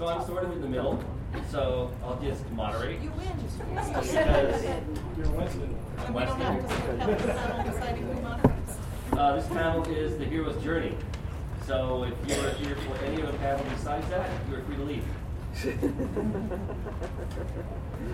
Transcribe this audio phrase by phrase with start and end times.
[0.00, 0.98] So I'm sort of in the middle,
[1.50, 3.02] so I'll just moderate.
[3.02, 3.28] You win.
[3.36, 5.76] Because You're Winston.
[5.98, 7.06] I'm We don't have to Weston.
[7.06, 8.78] spend time deciding who moderates.
[9.12, 10.96] Uh, this panel is the hero's journey.
[11.66, 14.84] So if you are here for any other panel besides that, you are free to
[14.84, 15.04] leave.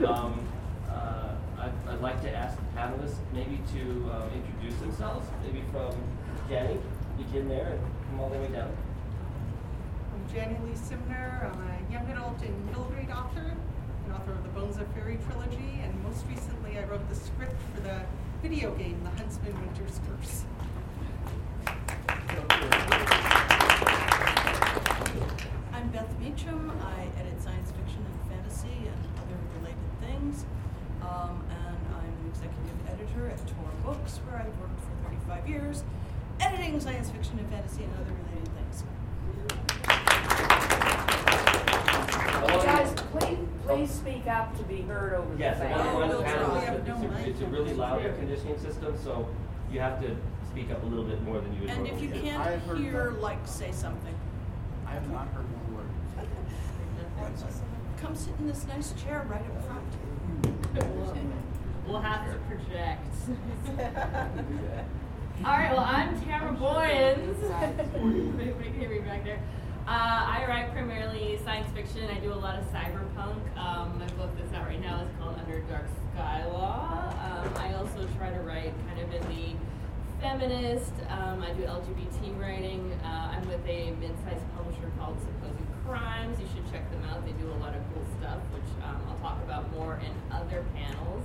[0.08, 0.40] um,
[0.90, 5.28] uh, I'd, I'd like to ask the panelists maybe to um, introduce themselves.
[5.44, 5.94] Maybe from
[6.50, 6.80] Janni,
[7.16, 8.76] begin there and come all the way down.
[10.32, 11.44] Janni Lee Simner.
[11.52, 13.54] I'm a young adult and middle grade author,
[14.04, 17.56] and author of the Bones of Faerie trilogy, and most recently I wrote the script
[17.74, 18.00] for the
[18.42, 20.44] video game, The Huntsman Winter's Curse.
[25.72, 26.72] I'm Beth Meacham.
[26.82, 30.44] I edit science fiction and fantasy and other related things.
[31.02, 35.84] Um, and I'm an executive editor at Tor Books, where I've worked for 35 years,
[36.40, 38.84] editing science fiction and fantasy and other related things.
[42.26, 43.90] How long- Guys, please, please
[44.26, 45.70] speak up to be heard over the Yes, fan.
[45.70, 46.58] one one we'll panel, try.
[46.58, 49.28] is- We have oh, no it's a, it's a really loud air conditioning system, so
[49.70, 50.16] you have to
[50.50, 52.18] speak up a little bit more than you would And normally if you do.
[52.18, 53.20] I can't have heard hear, that.
[53.20, 54.14] like, say something.
[54.86, 55.86] I have not heard one word.
[57.98, 59.86] Come sit in this nice chair right up front.
[61.86, 63.06] We'll have to project.
[65.44, 67.38] All right, well, I'm Tamara Boyens.
[67.94, 69.38] Everybody can hear me back there.
[69.86, 72.10] Uh, I write primarily science fiction.
[72.10, 73.38] I do a lot of cyberpunk.
[73.56, 77.06] Um, my book that's out right now is called Under Dark Sky Law.
[77.22, 79.54] Um, I also try to write kind of in the
[80.20, 80.90] feminist.
[81.08, 82.98] Um, I do LGBT writing.
[83.04, 86.40] Uh, I'm with a mid-sized publisher called Supposed Crimes.
[86.40, 87.24] You should check them out.
[87.24, 90.64] They do a lot of cool stuff, which um, I'll talk about more in other
[90.74, 91.22] panels.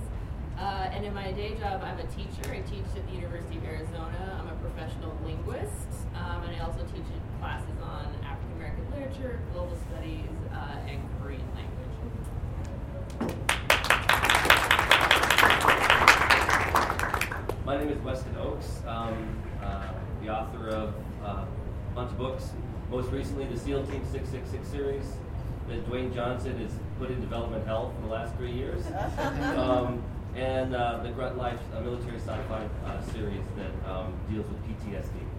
[0.56, 2.46] Uh, and in my day job, I'm a teacher.
[2.46, 4.38] I teach at the University of Arizona.
[4.38, 8.06] I'm a professional linguist, um, and I also teach classes on
[8.94, 11.72] literature, global studies, uh, and Korean language.
[17.64, 19.88] My name is Weston Ochse, um, uh,
[20.22, 20.94] the author of
[21.24, 22.50] uh, a bunch of books.
[22.90, 25.16] Most recently, the SEAL Team 666 series
[25.68, 28.84] that Dwayne Johnson has put in development hell for the last three years.
[29.56, 30.02] um,
[30.34, 35.31] and uh, the Grunt Life military sci-fi uh, series that um, deals with PTSD.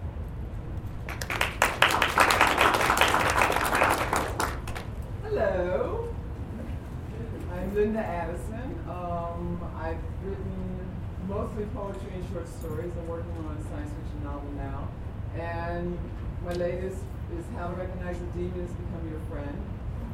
[7.74, 8.78] Linda Addison.
[8.88, 10.78] Um, I've written
[11.26, 12.92] mostly poetry and short stories.
[12.96, 14.88] I'm working on a science fiction novel now.
[15.34, 15.98] And
[16.46, 17.02] my latest
[17.36, 19.58] is How to Recognize a Demon Has Become Your Friend.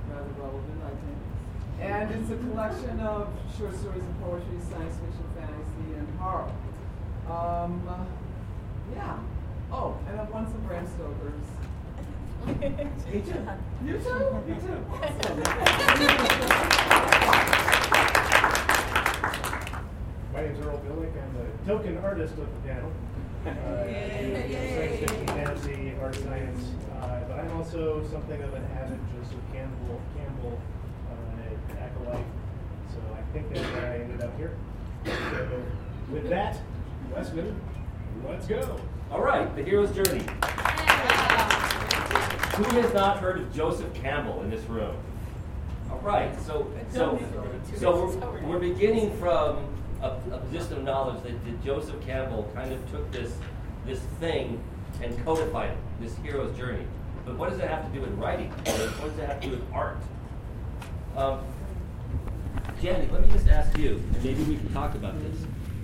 [0.09, 1.20] Rather relevant, I think.
[1.81, 3.28] And it's a collection of
[3.59, 6.50] short stories and poetry, science fiction, fantasy, and horror.
[7.28, 8.09] Um,
[8.94, 9.19] yeah.
[9.70, 11.60] Oh, and I've won some Bram Stoker's.
[12.46, 13.46] Me too.
[13.84, 14.19] You too?
[14.46, 14.78] Me too.
[20.32, 21.12] My name's Earl Billick.
[21.22, 22.92] I'm the token artist of the panel.
[23.44, 23.52] Uh, I
[24.22, 24.34] do
[24.75, 26.64] Science fiction, fantasy, art science,
[27.00, 30.60] uh, but I'm also something of an avid Joseph Campbell, Campbell
[31.10, 32.26] uh, an acolyte.
[32.90, 34.56] So I think that's why I ended up here.
[35.04, 35.62] So
[36.12, 36.58] with that,
[37.14, 37.60] Weston,
[38.28, 38.81] let's go.
[39.10, 40.25] All right, the hero's journey.
[42.61, 44.95] Who has not heard of Joseph Campbell in this room?
[45.91, 47.19] All right, so so
[47.75, 49.65] so we're, we're beginning from
[50.03, 53.33] a, a position of knowledge that, that Joseph Campbell kind of took this
[53.87, 54.62] this thing
[55.03, 56.85] and codified it, this hero's journey.
[57.25, 58.51] But what does it have to do with writing?
[58.51, 59.97] What does it have to do with art?
[61.17, 61.41] Um,
[62.83, 65.37] Janet, let me just ask you, and maybe we can talk about this.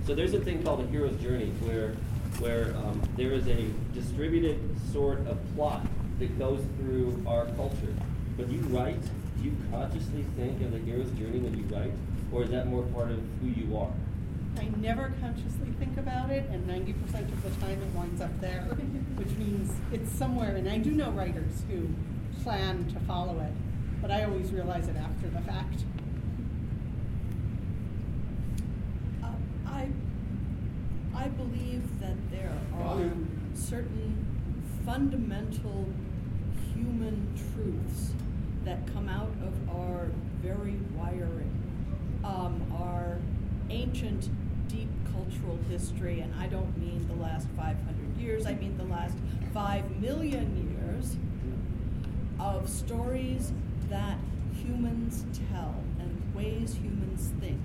[0.05, 1.95] So there's a thing called a hero's journey where
[2.37, 3.65] where um, there is a
[3.95, 4.59] distributed
[4.91, 5.81] sort of plot
[6.19, 7.93] that goes through our culture.
[8.35, 11.93] When you write, do you consciously think of the hero's journey when you write,
[12.31, 13.91] or is that more part of who you are?
[14.57, 18.61] I never consciously think about it, and 90% of the time it winds up there,
[19.15, 20.55] which means it's somewhere.
[20.55, 21.87] And I do know writers who
[22.43, 23.53] plan to follow it,
[24.01, 25.83] but I always realize it after the fact.
[29.23, 29.27] Uh,
[29.67, 29.89] I,
[31.15, 33.11] I believe that there are
[33.53, 34.25] certain
[34.85, 35.87] fundamental
[36.77, 38.11] human truths
[38.63, 40.09] that come out of our
[40.41, 41.51] very wiring,
[42.23, 43.17] um, our
[43.69, 44.29] ancient,
[44.67, 49.15] deep cultural history, and I don't mean the last 500 years, I mean the last
[49.53, 51.15] 5 million years
[52.39, 53.51] of stories
[53.89, 54.17] that
[54.63, 57.61] humans tell and ways humans think.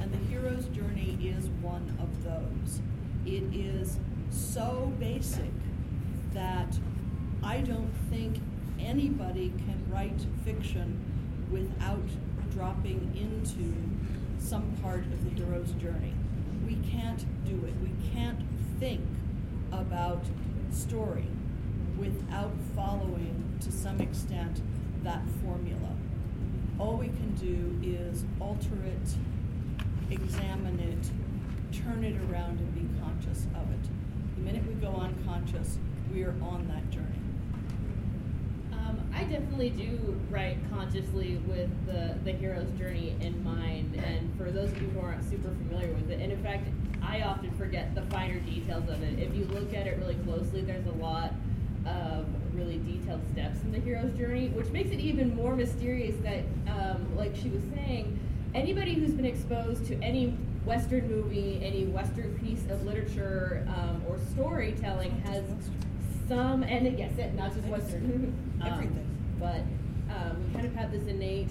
[0.00, 2.80] And the hero's journey is one of those.
[3.24, 3.98] It is
[4.30, 5.50] so basic
[6.32, 6.78] that
[7.42, 8.38] I don't think
[8.78, 11.00] anybody can write fiction
[11.50, 12.06] without
[12.52, 13.74] dropping into
[14.38, 16.12] some part of the hero's journey.
[16.66, 17.74] We can't do it.
[17.82, 18.40] We can't
[18.78, 19.00] think
[19.72, 20.24] about
[20.70, 21.26] story
[21.98, 24.60] without following, to some extent,
[25.02, 25.96] that formula.
[26.78, 29.14] All we can do is alter it,
[30.10, 33.88] examine it, turn it around, and be conscious of it.
[34.36, 35.78] The minute we go unconscious,
[36.12, 37.19] we are on that journey.
[39.20, 44.50] Um, I definitely do write consciously with the, the hero's journey in mind, and for
[44.50, 46.66] those of you who aren't super familiar with it, and in fact,
[47.02, 49.18] I often forget the finer details of it.
[49.18, 51.32] If you look at it really closely, there's a lot
[51.86, 56.44] of really detailed steps in the hero's journey, which makes it even more mysterious that,
[56.68, 58.18] um, like she was saying,
[58.54, 60.30] anybody who's been exposed to any
[60.64, 65.44] Western movie, any Western piece of literature um, or storytelling has
[66.28, 68.32] some, and yes, it, not just Western,
[68.62, 69.09] um, Everything.
[69.40, 69.62] But
[70.14, 71.50] um, we kind of have this innate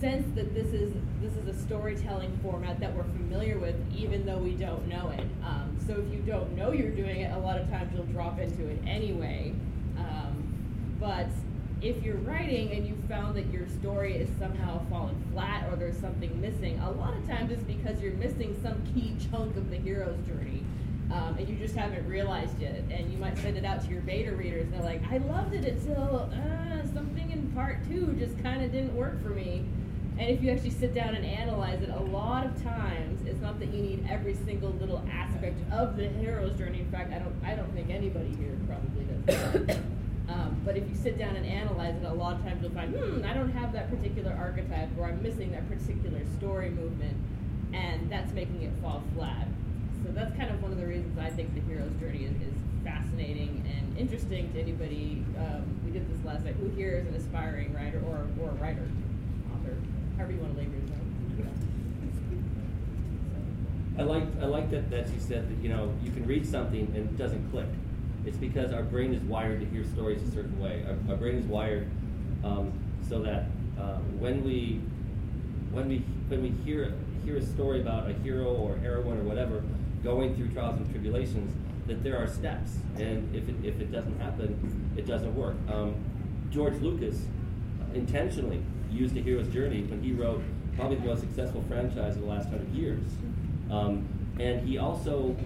[0.00, 4.38] sense that this is this is a storytelling format that we're familiar with, even though
[4.38, 5.26] we don't know it.
[5.44, 8.38] Um, so if you don't know you're doing it, a lot of times you'll drop
[8.38, 9.52] into it anyway.
[9.98, 11.28] Um, but
[11.80, 15.98] if you're writing and you found that your story is somehow fallen flat or there's
[15.98, 19.76] something missing, a lot of times it's because you're missing some key chunk of the
[19.76, 20.62] hero's journey.
[21.10, 22.84] Um, and you just haven't realized it.
[22.90, 25.54] And you might send it out to your beta readers, and they're like, I loved
[25.54, 29.64] it until uh, something in part two just kind of didn't work for me.
[30.18, 33.60] And if you actually sit down and analyze it, a lot of times it's not
[33.60, 36.80] that you need every single little aspect of the hero's journey.
[36.80, 39.76] In fact, I don't, I don't think anybody here probably does.
[40.28, 42.92] um, but if you sit down and analyze it, a lot of times you'll find,
[42.92, 47.16] hmm, I don't have that particular archetype, or I'm missing that particular story movement,
[47.72, 49.46] and that's making it fall flat.
[50.04, 52.54] So that's kind of one of the reasons I think the hero's journey is, is
[52.88, 55.24] fascinating and interesting to anybody.
[55.38, 56.54] Um, we did this last night.
[56.60, 58.88] Who here is an aspiring writer or, or a writer,
[59.52, 59.76] author,
[60.16, 60.98] however you want to label yourself?
[63.98, 66.86] I like I like that that you said that you know you can read something
[66.94, 67.66] and it doesn't click.
[68.24, 70.84] It's because our brain is wired to hear stories a certain way.
[70.86, 71.88] Our, our brain is wired
[72.44, 72.72] um,
[73.08, 73.46] so that
[73.78, 74.80] uh, when we
[75.72, 75.98] when we
[76.28, 76.92] when we hear
[77.24, 79.62] hear a story about a hero or heroine or whatever
[80.04, 81.52] going through trials and tribulations,
[81.88, 85.56] that there are steps, and if it, if it doesn't happen, it doesn't work.
[85.72, 85.94] Um,
[86.50, 87.22] George Lucas
[87.94, 90.42] intentionally used a hero's journey when he wrote
[90.76, 93.02] probably the most successful franchise of the last hundred years.
[93.70, 95.36] Um, and he also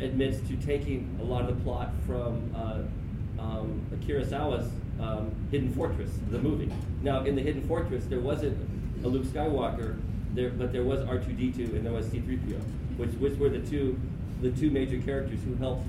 [0.00, 4.70] admits to taking a lot of the plot from uh, um, Kurosawa's
[5.00, 6.72] um, Hidden Fortress, the movie.
[7.02, 8.56] Now, in the Hidden Fortress, there wasn't
[9.04, 9.98] a Luke Skywalker,
[10.32, 12.60] there, but there was R2D2 and there was C3PO,
[12.96, 13.98] which, which were the two,
[14.40, 15.86] the two major characters who helped,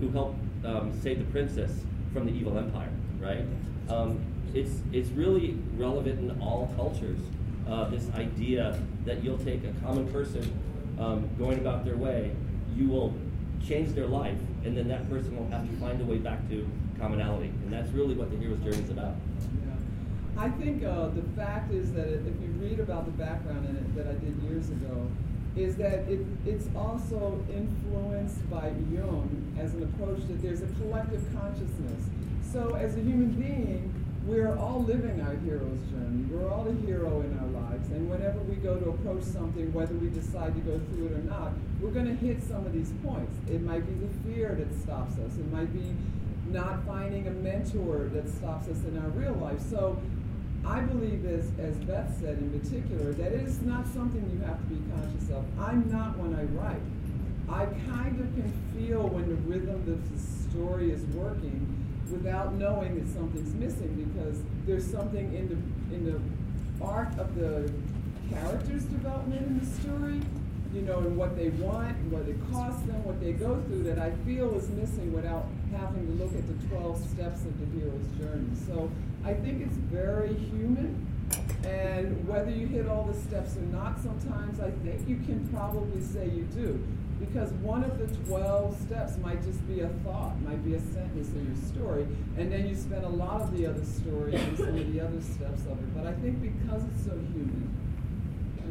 [0.00, 1.72] who helped um, save the princess
[2.12, 3.44] from the evil empire, right?
[3.88, 4.20] Um,
[4.54, 7.18] it's, it's really relevant in all cultures.
[7.68, 10.42] Uh, this idea that you'll take a common person
[10.98, 12.32] um, going about their way,
[12.76, 13.14] you will
[13.66, 16.68] change their life, and then that person will have to find a way back to
[16.98, 17.48] commonality.
[17.48, 19.14] And that's really what the hero's journey is about.
[20.36, 23.94] I think uh, the fact is that if you read about the background in it
[23.96, 25.06] that I did years ago,
[25.56, 31.22] is that it, it's also influenced by Jung as an approach that there's a collective
[31.34, 32.08] consciousness.
[32.52, 33.92] So as a human being,
[34.24, 36.24] we're all living our hero's journey.
[36.30, 37.90] We're all a hero in our lives.
[37.90, 41.24] And whenever we go to approach something, whether we decide to go through it or
[41.24, 43.36] not, we're going to hit some of these points.
[43.50, 45.36] It might be the fear that stops us.
[45.36, 45.94] It might be
[46.50, 49.60] not finding a mentor that stops us in our real life.
[49.68, 50.00] So
[50.64, 54.58] I believe, as, as Beth said in particular, that it is not something you have
[54.58, 55.44] to be conscious of.
[55.58, 56.82] I'm not when I write.
[57.48, 60.18] I kind of can feel when the rhythm of the
[60.50, 61.66] story is working
[62.10, 66.20] without knowing that something's missing because there's something in the in the
[66.84, 67.72] arc of the
[68.30, 70.20] characters' development in the story,
[70.72, 73.98] you know, and what they want, what it costs them, what they go through that
[73.98, 78.06] I feel is missing without having to look at the 12 steps of the hero's
[78.18, 78.48] journey.
[78.66, 78.90] So
[79.24, 81.06] I think it's very human.
[81.64, 86.02] And whether you hit all the steps or not, sometimes I think you can probably
[86.02, 86.82] say you do
[87.20, 91.28] because one of the 12 steps might just be a thought, might be a sentence
[91.28, 92.02] in your story,
[92.36, 95.20] and then you spend a lot of the other story and some of the other
[95.20, 95.94] steps of it.
[95.94, 97.70] But I think because it's so human,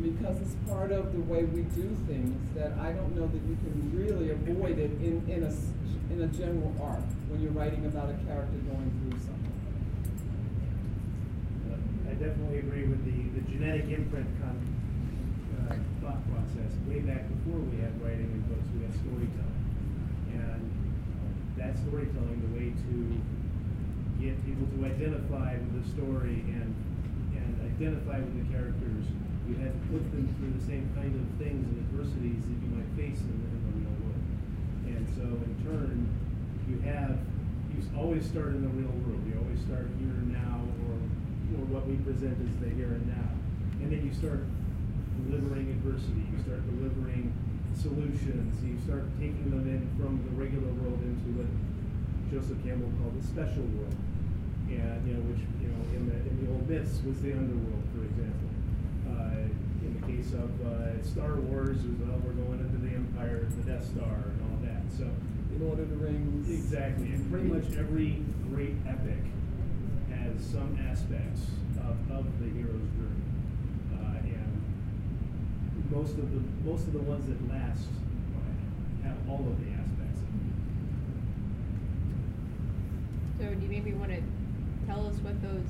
[0.02, 3.42] and because it's part of the way we do things, that I don't know that
[3.46, 5.54] you can really avoid it in, in, a,
[6.14, 9.38] in a general arc when you're writing about a character going through something.
[12.10, 14.60] I definitely agree with the, the genetic imprint con-
[15.70, 16.74] uh, thought process.
[16.90, 19.64] Way back before we had writing in books, we had storytelling.
[20.34, 20.62] And
[21.58, 22.98] that storytelling, the way to
[24.18, 26.74] get people to identify with the story and,
[27.38, 29.06] and identify with the characters,
[29.52, 32.72] you had to put them through the same kind of things and adversities that you
[32.72, 34.24] might face in the, in the real world.
[34.88, 36.08] And so in turn,
[36.72, 37.20] you have,
[37.76, 39.20] you always start in the real world.
[39.28, 40.96] You always start here and now or,
[41.60, 43.28] or what we present as the here and now.
[43.84, 44.48] And then you start
[45.28, 47.36] delivering adversity, you start delivering
[47.76, 51.50] solutions, you start taking them in from the regular world into what
[52.32, 54.00] Joseph Campbell called the special world.
[54.72, 57.84] And, you know, which, you know, in the, in the old myths was the underworld,
[57.92, 58.51] for example.
[60.02, 63.48] Uh, in the case of uh, Star Wars, was, well, we're going into the Empire,
[63.58, 64.82] the Death Star, and all that.
[64.98, 66.50] So, in Lord of the Rings.
[66.50, 67.08] Exactly.
[67.08, 69.20] And pretty much every great epic
[70.14, 71.42] has some aspects
[71.80, 73.22] of, of the hero's journey
[73.92, 77.88] and most of the most of the ones that last
[79.04, 80.20] have all of the aspects.
[83.40, 84.22] So do you maybe want to
[84.88, 85.66] tell us what those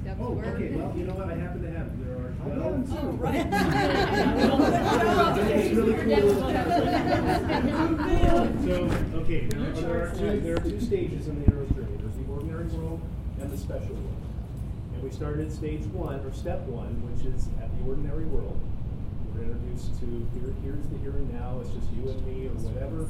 [0.00, 0.44] steps oh, were?
[0.44, 0.74] okay.
[0.74, 1.28] Well, you know what?
[1.28, 2.90] I happen to have there are oh, twelve.
[2.96, 3.46] Oh, right.
[5.50, 6.16] it's really cool.
[8.64, 8.74] so
[9.20, 11.96] okay, now, there are two there are two stages in the hero's journey.
[11.98, 13.00] There's the ordinary world
[13.40, 14.22] and the special world.
[14.94, 18.60] And we started at stage one or step one, which is at the ordinary world
[19.36, 22.56] we're introduced to here, here's the here and now, it's just you and me or
[22.64, 23.08] whatever.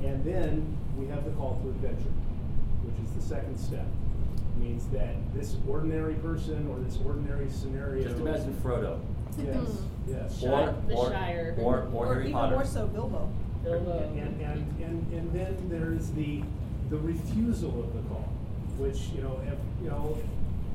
[0.00, 2.12] And then we have the call to adventure,
[2.82, 3.86] which is the second step.
[4.60, 8.04] It means that this ordinary person or this ordinary scenario.
[8.04, 9.00] Just imagine Frodo.
[9.38, 10.12] Yes, mm-hmm.
[10.12, 10.42] yes.
[10.42, 11.54] Or, the or, Shire.
[11.58, 12.56] Or, or, Or Harry even Potter.
[12.56, 13.32] more so Bilbo.
[13.64, 13.98] Bilbo.
[14.16, 16.42] And, and, and, and then there's the
[16.90, 18.28] the refusal of the call,
[18.76, 20.18] which you know, if, you know,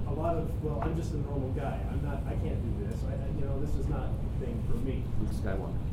[0.08, 1.80] a lot of well, I'm just a normal guy.
[1.92, 2.24] I'm not.
[2.25, 3.00] I can't do this.
[3.04, 5.04] I, you know, this is not the thing for me.
[5.22, 5.85] Luke Skywalker.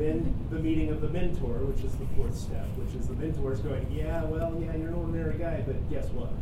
[0.00, 3.52] Then the meeting of the mentor, which is the fourth step, which is the mentor
[3.52, 6.32] is going, yeah, well, yeah, you're an ordinary guy, but guess what?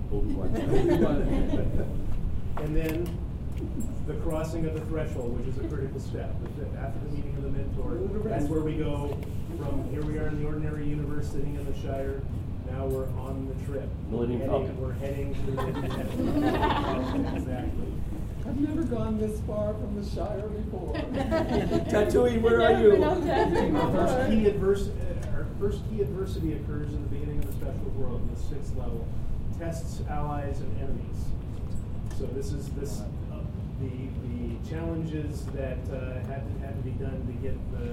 [2.62, 3.18] and then
[4.06, 6.30] the crossing of the threshold, which is a critical step.
[6.78, 7.98] After the meeting of the mentor,
[8.28, 9.18] that's where we go
[9.58, 12.22] from here we are in the ordinary universe sitting in the Shire.
[12.70, 13.88] Now we're on the trip.
[14.08, 14.80] Millennium Falcon.
[14.80, 15.66] We're heading to the
[17.34, 17.97] Exactly.
[18.48, 20.94] I've never gone this far from the Shire before.
[21.90, 23.04] Tatooine, where are you?
[23.04, 27.52] Our first key adverse, uh, our first key adversity occurs in the beginning of the
[27.52, 29.06] special world, in the sixth level.
[29.58, 31.26] Tests allies and enemies.
[32.18, 33.00] So this is this
[33.30, 33.40] uh,
[33.80, 37.84] the the challenges that uh, had to, had to be done to get the,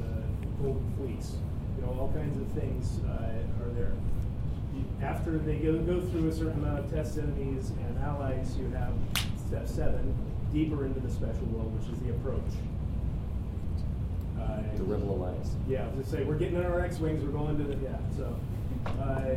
[0.00, 1.36] the golden fleece.
[1.76, 3.92] You know, all kinds of things uh, are there.
[5.02, 8.94] After they go, go through a certain amount of test enemies and allies, you have
[9.48, 10.14] step seven,
[10.52, 12.52] deeper into the special world, which is the approach.
[14.38, 15.54] Uh, The Rebel Alliance.
[15.68, 17.24] yeah, I was gonna say we're getting in our X-wings.
[17.24, 17.96] We're going to the yeah.
[18.16, 18.36] So,
[19.00, 19.34] uh,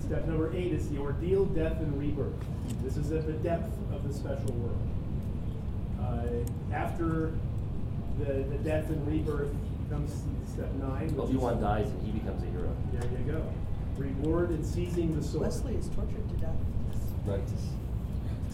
[0.00, 2.34] step number eight is the ordeal, death, and rebirth.
[2.82, 4.82] This is at the depth of the special world.
[6.00, 7.32] Uh, after
[8.18, 9.48] the the death and rebirth
[9.90, 10.12] comes
[10.52, 11.08] step nine.
[11.16, 12.68] which Obi Wan is- dies and he becomes a hero.
[12.92, 13.42] There you go.
[13.96, 15.44] Reward and seizing the sword.
[15.44, 16.56] Westley is tortured to death.
[17.24, 17.40] Right.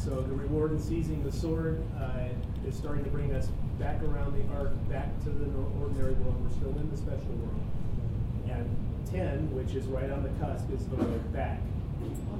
[0.03, 2.29] So the reward in seizing the sword uh,
[2.67, 5.45] is starting to bring us back around the arc, back to the
[5.81, 6.41] ordinary world.
[6.43, 7.61] We're still in the special world.
[8.49, 8.65] And
[9.13, 11.61] 10, which is right on the cusp, is the road back.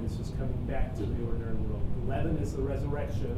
[0.01, 1.83] This is coming back to the ordinary world.
[2.05, 3.37] 11 is the resurrection,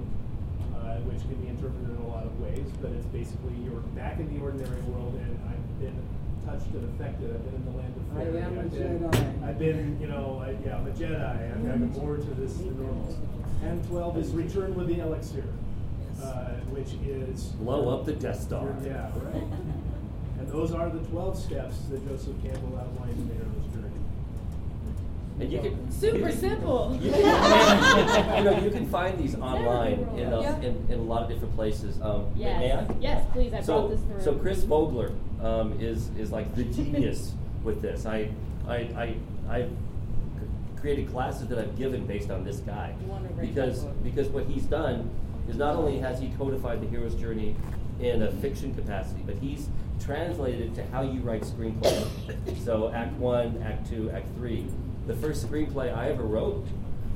[0.73, 4.19] uh, which can be interpreted in a lot of ways, but it's basically you're back
[4.19, 5.99] in the ordinary world, and I've been
[6.47, 7.27] touched and affected.
[7.35, 8.41] I've been in the land of I fairy.
[8.41, 9.32] am a I've been, Jedi.
[9.53, 11.51] I've been, you know, I, yeah, I'm a Jedi.
[11.51, 13.15] I've got more to this than normal.
[13.61, 15.43] And 12 is Return with the Elixir,
[16.23, 17.43] uh, which is.
[17.59, 18.75] Blow up the Death Star.
[18.83, 19.43] Yeah, right.
[20.39, 23.89] and those are the 12 steps that Joseph Campbell outlined in the hero's journey.
[25.39, 26.97] And you can Super you simple.
[26.99, 30.59] You can, you know, you can find these online in a, Yeah.
[30.61, 32.01] in, in a lot of different places.
[32.01, 32.89] Um, may- may Yes.
[32.89, 32.95] I?
[33.01, 33.53] Yes, please.
[33.53, 34.21] I so, brought this through.
[34.21, 35.11] So Chris Vogler
[35.43, 37.33] um, is is like the genius
[37.63, 38.07] with this.
[38.07, 38.29] I
[38.67, 39.15] I I
[39.49, 39.69] I've
[40.79, 44.45] created classes that I've given based on this guy You wanna write because because what
[44.45, 45.09] he's done
[45.47, 47.55] is not only has he codified the hero's journey
[47.99, 49.69] in a fiction capacity, but he's
[50.03, 52.05] translated it to how you write screenplay.
[52.65, 54.67] so Act One, Act Two, Act Three.
[55.07, 56.65] The first screenplay I ever wrote,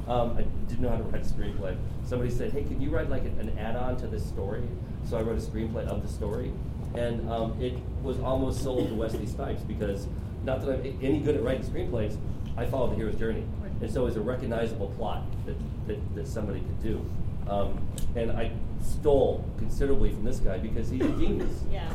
[0.08, 1.76] um, I didn't know how to write a screenplay.
[2.06, 4.64] Somebody said, "Hey, can you write like an add-on to this story?"
[5.10, 6.52] So I wrote a screenplay of the story,
[6.96, 10.08] and um, it was almost sold to Wesley Snipes because
[10.48, 12.18] not that I'm any good at writing screenplays,
[12.56, 13.44] I follow the hero's journey,
[13.82, 15.56] and so it's a recognizable plot that,
[15.88, 17.06] that, that somebody could do.
[17.48, 17.86] Um,
[18.16, 18.52] and I
[18.82, 21.64] stole considerably from this guy because he's a genius.
[21.72, 21.94] Yeah.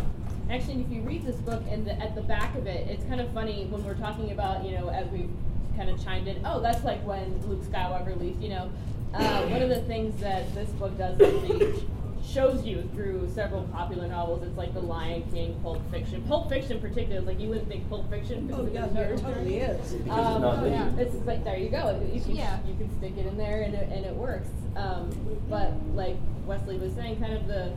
[0.51, 3.21] Actually, if you read this book and the, at the back of it, it's kind
[3.21, 5.31] of funny when we're talking about, you know, as we've
[5.77, 8.71] kind of chimed in, oh, that's like when Luke Skywalker leaves, you know.
[9.15, 11.83] Uh, one of the things that this book does is
[12.25, 14.43] shows you through several popular novels.
[14.43, 16.23] It's like The Lion King, Pulp Fiction.
[16.23, 18.47] Pulp Fiction, particularly, like you wouldn't think Pulp Fiction.
[18.47, 19.93] because Oh, of yeah, the no, it totally is.
[19.93, 22.01] Because Um, it's not yeah, it's like there you go.
[22.13, 22.59] You can, Yeah.
[22.67, 24.49] you can stick it in there and it, and it works.
[24.77, 25.11] Um,
[25.51, 27.73] but like Wesley was saying, kind of the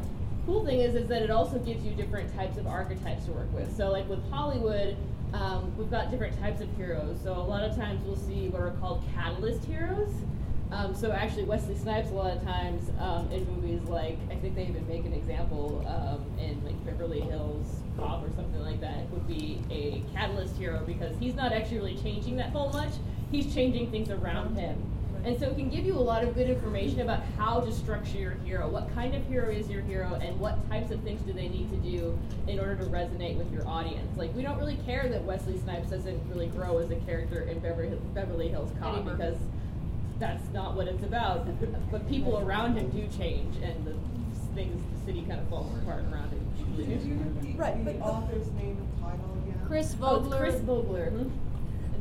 [0.46, 3.52] cool thing is is that it also gives you different types of archetypes to work
[3.54, 3.76] with.
[3.76, 4.96] So like with Hollywood,
[5.34, 7.18] um, we've got different types of heroes.
[7.24, 10.12] So a lot of times we'll see what are called catalyst heroes.
[10.72, 14.56] Um, so actually, Wesley Snipes a lot of times um, in movies like I think
[14.56, 19.10] they even make an example um, in like Beverly Hills Cop or something like that
[19.12, 22.94] would be a catalyst hero because he's not actually really changing that whole much.
[23.32, 24.82] He's changing things around him,
[25.24, 28.18] and so it can give you a lot of good information about how to structure
[28.18, 28.68] your hero.
[28.68, 31.70] What kind of hero is your hero, and what types of things do they need
[31.70, 34.18] to do in order to resonate with your audience?
[34.18, 37.60] Like we don't really care that Wesley Snipes doesn't really grow as a character in
[37.60, 39.38] Beverly, Beverly Hills Cop because
[40.20, 41.48] that's not what it's about.
[41.92, 43.94] But people around him do change, and the
[44.56, 47.56] things, the city kind of falls apart around him.
[47.58, 49.62] Right, The but the- author's name and title again?
[49.68, 50.38] Chris Oh, it's Vogler.
[50.38, 51.12] Chris Vogler.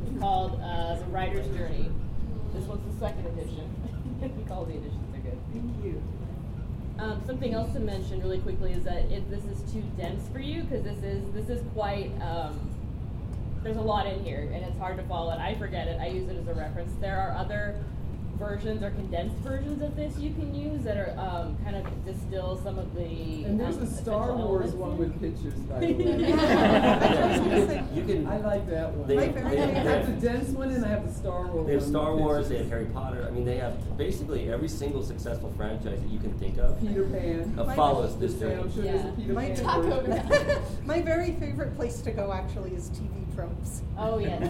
[0.07, 1.91] It's called uh, The Writer's Journey.
[2.53, 3.71] This one's the second edition.
[4.37, 5.39] we call the editions, they're good.
[5.53, 6.03] Thank you.
[6.99, 10.39] Um, something else to mention really quickly is that if this is too dense for
[10.39, 12.59] you, because this is this is quite um,
[13.65, 15.41] there's a lot in here and it's hard to follow it.
[15.41, 16.01] I forget it.
[16.01, 16.93] I use it as a reference.
[17.01, 17.77] There are other
[18.39, 22.61] versions or condensed versions of this you can use that are um, kind of distill
[22.63, 27.85] some of the And there's um, a Star Wars one with pictures, by the way.
[27.95, 28.27] You can.
[28.27, 29.07] I like that one.
[29.09, 31.13] They, My they, favorite they I have have, the dense one and I have the
[31.13, 31.67] Star Wars.
[31.67, 32.69] they have Star with Wars, they have.
[32.69, 33.25] Harry Potter.
[33.27, 36.81] I mean, they have basically every single successful franchise that you can think of.
[36.81, 37.55] Peter Pan.
[37.59, 38.73] Uh, follows this Yeah, I'm journey.
[38.75, 39.13] sure there's a Yeah.
[39.17, 43.83] Peter My, Pan Taco my very favorite place to go actually is TV tropes.
[43.97, 44.43] Oh yes.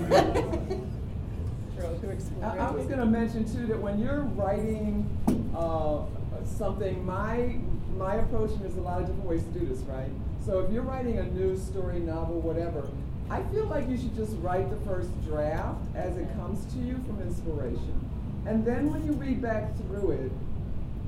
[1.84, 2.44] To explore.
[2.44, 5.06] I, I was going to mention too that when you're writing
[5.54, 6.06] uh,
[6.44, 7.56] something, my
[7.96, 10.08] my approach, and there's a lot of different ways to do this, right?
[10.46, 12.88] So if you're writing a news story, novel, whatever,
[13.30, 16.94] I feel like you should just write the first draft as it comes to you
[17.06, 18.00] from inspiration,
[18.46, 20.32] and then when you read back through it,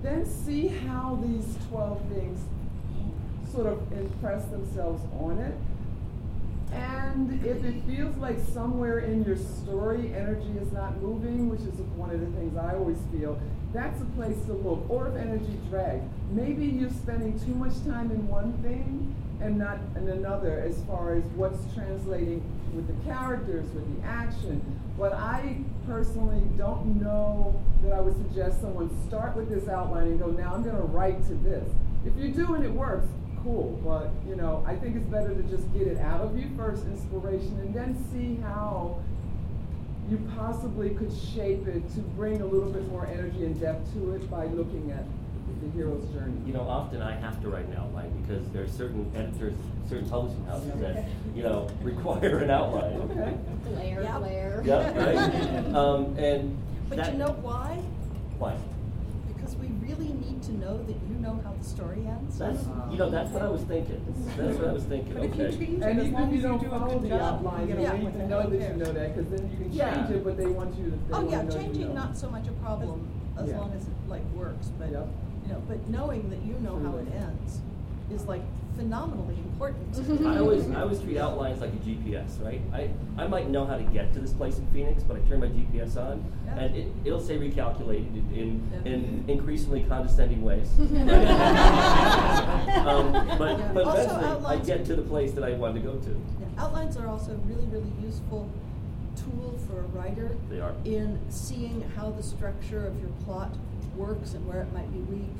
[0.03, 2.39] then see how these twelve things
[3.51, 5.55] sort of impress themselves on it.
[6.77, 11.81] And if it feels like somewhere in your story energy is not moving, which is
[11.97, 13.41] one of the things I always feel,
[13.73, 14.89] that's a place to look.
[14.91, 19.79] Or if energy drags, maybe you're spending too much time in one thing and not
[19.97, 22.43] in another as far as what's translating
[22.75, 24.61] with the characters, with the action.
[24.99, 30.19] But I personally don't know that I would suggest someone start with this outline and
[30.19, 31.69] go, now I'm going to write to this.
[32.05, 33.09] If you do and it works,
[33.47, 33.81] cool.
[33.85, 36.85] But you know, I think it's better to just get it out of you first,
[36.87, 38.99] inspiration, and then see how
[40.11, 44.13] you possibly could shape it to bring a little bit more energy and depth to
[44.13, 45.05] it by looking at
[45.63, 46.35] the hero's journey.
[46.47, 49.55] You know, often I have to write an outline because there are certain editors,
[49.89, 51.05] certain publishing houses that,
[51.35, 53.01] you know, require an outline.
[53.11, 53.37] Okay.
[53.65, 54.19] Blair, Yeah.
[54.19, 54.63] Blair.
[54.65, 55.67] Yep, right?
[55.75, 56.57] Um, and
[56.89, 57.81] But that, you know why?
[58.39, 58.57] why?
[59.35, 62.39] Because we really need to know that you know how the story ends.
[62.39, 64.01] That's, you know, that's what I was thinking.
[64.37, 65.57] That's what I was thinking, But if you okay.
[65.57, 67.03] change it, And as even long if you as you don't do a follow good
[67.03, 67.93] the job, outline, you they get Yeah.
[67.93, 68.51] need away to with know it.
[68.51, 69.95] that you know that, because then you can Yeah.
[69.95, 71.89] change it, but they want you to, they Oh, want yeah, to know you changing
[71.89, 71.95] know.
[72.03, 72.99] not so much a problem
[73.39, 73.59] as Yeah.
[73.59, 75.07] long as it like works, but Yep.
[75.47, 77.61] you know, but knowing that you know how it ends.
[78.09, 78.43] is like
[78.77, 80.27] phenomenally important.
[80.27, 82.61] I always I always treat outlines like a GPS, right?
[82.73, 85.41] I, I might know how to get to this place in Phoenix, but I turn
[85.41, 86.59] my GPS on Yeah.
[86.59, 88.93] and it, it'll say recalculated in, in, Yeah.
[88.93, 90.69] in increasingly condescending ways.
[90.79, 90.89] um,
[93.39, 93.71] but Yeah.
[93.73, 96.21] but Also, eventually I get to the place that I wanted to go to.
[96.59, 98.49] Outlines are also a really, really useful
[99.17, 100.75] tool for a writer They are.
[100.85, 103.55] in seeing how the structure of your plot
[103.97, 105.33] works and where it might be weak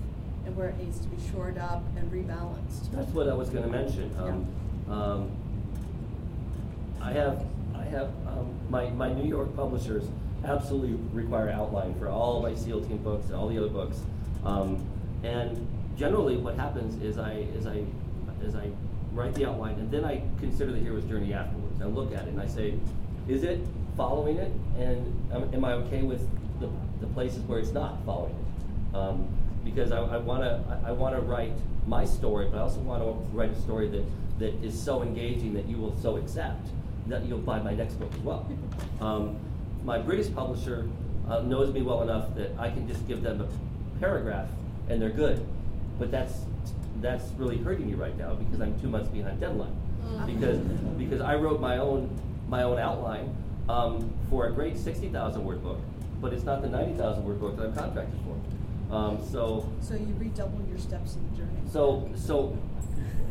[0.47, 2.93] and where it needs to be shored up and rebalanced.
[2.93, 4.15] That's what I was going to mention.
[4.19, 5.31] Um, um,
[7.03, 10.05] I have, I have um, my, my New York publishers
[10.45, 13.99] absolutely require outline for all of my SEAL team books and all the other books.
[14.45, 14.87] Um,
[15.25, 15.67] and
[15.99, 17.85] generally, what happens is I is I
[18.45, 18.71] is I
[19.13, 21.81] write the outline and then I consider the hero's journey afterwards.
[21.81, 22.75] I look at it and I say,
[23.29, 23.61] is it
[23.97, 24.53] following it?
[24.79, 26.29] And um, am I okay with
[26.61, 26.69] the,
[27.01, 28.97] the places where it's not following it?
[28.97, 29.27] Um,
[29.67, 31.53] because I, I want to I, I want to write
[31.87, 34.05] my story, but I also want to write a story that,
[34.39, 36.69] that is so engaging that you will so accept
[37.09, 38.49] that you'll buy my next book as well.
[39.01, 39.37] Um,
[39.85, 40.89] my British publisher
[41.29, 44.49] uh, knows me well enough that I can just give them a paragraph
[44.89, 45.47] and they're good,
[45.99, 46.33] but that's
[47.03, 49.77] that's really hurting me right now because I'm two months behind deadline.
[50.27, 50.59] Because
[50.97, 52.09] because I wrote my own
[52.49, 53.37] my own outline
[53.69, 55.81] um, for a great sixty thousand word book,
[56.23, 58.35] but it's not the ninety thousand word book that I'm contracted for.
[58.91, 61.61] Um, so So you redouble your steps in the journey.
[61.71, 62.57] so so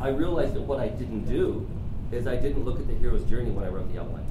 [0.02, 1.66] I realized that what I didn't do
[2.12, 4.26] is I didn't look at the hero's journey when I wrote the outline.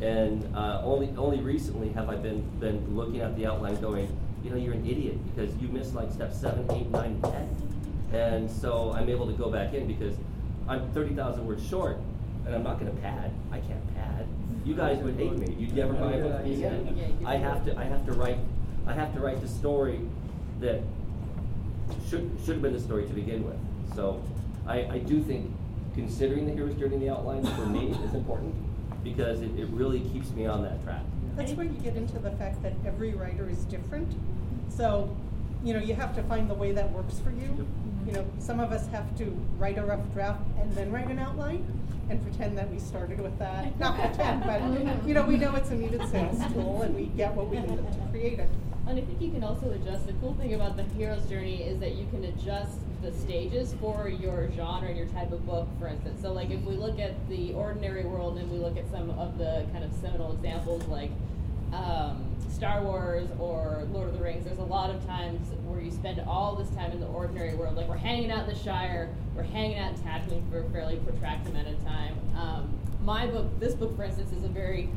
[0.00, 4.08] And uh, only only recently have I been been looking at the outline, going,
[4.42, 7.48] you know, you're an idiot because you missed like step seven, eight, nine, ten.
[8.12, 10.14] And so I'm able to go back in because
[10.66, 11.98] I'm thirty thousand words short,
[12.46, 13.30] and I'm not going to pad.
[13.52, 14.26] I can't pad.
[14.64, 15.54] You guys would hate me.
[15.58, 17.16] You'd never buy a book from me again.
[17.26, 17.76] I have to.
[17.78, 18.38] I have to write.
[18.90, 20.00] I have to write the story
[20.58, 20.80] that
[22.08, 23.56] should should have been the story to begin with.
[23.94, 24.20] So
[24.66, 25.48] I, I do think
[25.94, 28.52] considering the hero's journey in the outline for me is important
[29.04, 31.02] because it, it really keeps me on that track.
[31.36, 34.12] That's where you get into the fact that every writer is different.
[34.68, 35.16] So,
[35.62, 37.66] you know, you have to find the way that works for you.
[38.06, 39.24] You know, some of us have to
[39.56, 41.64] write a rough draft and then write an outline
[42.10, 43.78] and pretend that we started with that.
[43.78, 47.32] Not pretend, but, you know, we know it's a needed sales tool and we get
[47.34, 48.48] what we need to create it.
[48.86, 50.06] And I think you can also adjust.
[50.06, 54.08] The cool thing about the hero's journey is that you can adjust the stages for
[54.08, 56.20] your genre and your type of book, for instance.
[56.20, 59.38] So, like, if we look at the ordinary world and we look at some of
[59.38, 61.10] the kind of seminal examples, like
[61.72, 65.90] um, Star Wars or Lord of the Rings, there's a lot of times where you
[65.90, 67.76] spend all this time in the ordinary world.
[67.76, 70.96] Like, we're hanging out in the Shire, we're hanging out in Tatooine for a fairly
[70.96, 72.14] protracted amount of time.
[72.36, 74.90] Um, my book, this book, for instance, is a very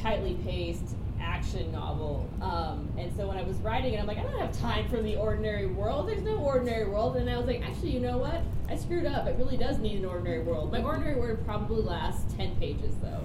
[0.00, 0.94] tightly paced
[1.30, 2.28] action novel.
[2.42, 5.00] Um, and so when I was writing it, I'm like, I don't have time for
[5.00, 6.08] the ordinary world.
[6.08, 7.16] There's no ordinary world.
[7.16, 8.42] And I was like, actually, you know what?
[8.68, 9.26] I screwed up.
[9.26, 10.72] It really does need an ordinary world.
[10.72, 13.22] My ordinary world probably lasts 10 pages, though.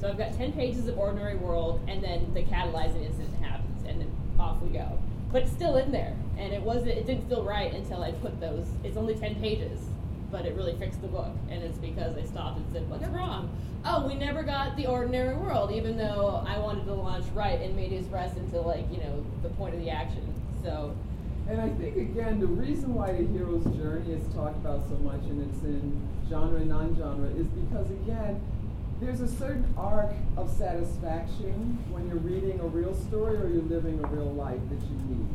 [0.00, 4.00] So I've got 10 pages of ordinary world, and then the catalyzing incident happens, and
[4.00, 4.98] then off we go.
[5.30, 6.88] But it's still in there, and it wasn't.
[6.88, 8.66] It didn't feel right until I put those.
[8.82, 9.78] It's only 10 pages,
[10.32, 13.50] but it really fixed the book, and it's because I stopped and said, "What's wrong?"
[13.84, 17.76] Oh, we never got the ordinary world, even though I wanted to launch right and
[17.76, 20.22] made his rest into like you know the point of the action.
[20.64, 20.94] So
[21.48, 25.20] And I think again, the reason why the hero's journey is talked about so much
[25.24, 28.40] and it's in genre and non-genre is because again,
[29.00, 33.98] there's a certain arc of satisfaction when you're reading a real story or you're living
[34.02, 35.28] a real life that you need.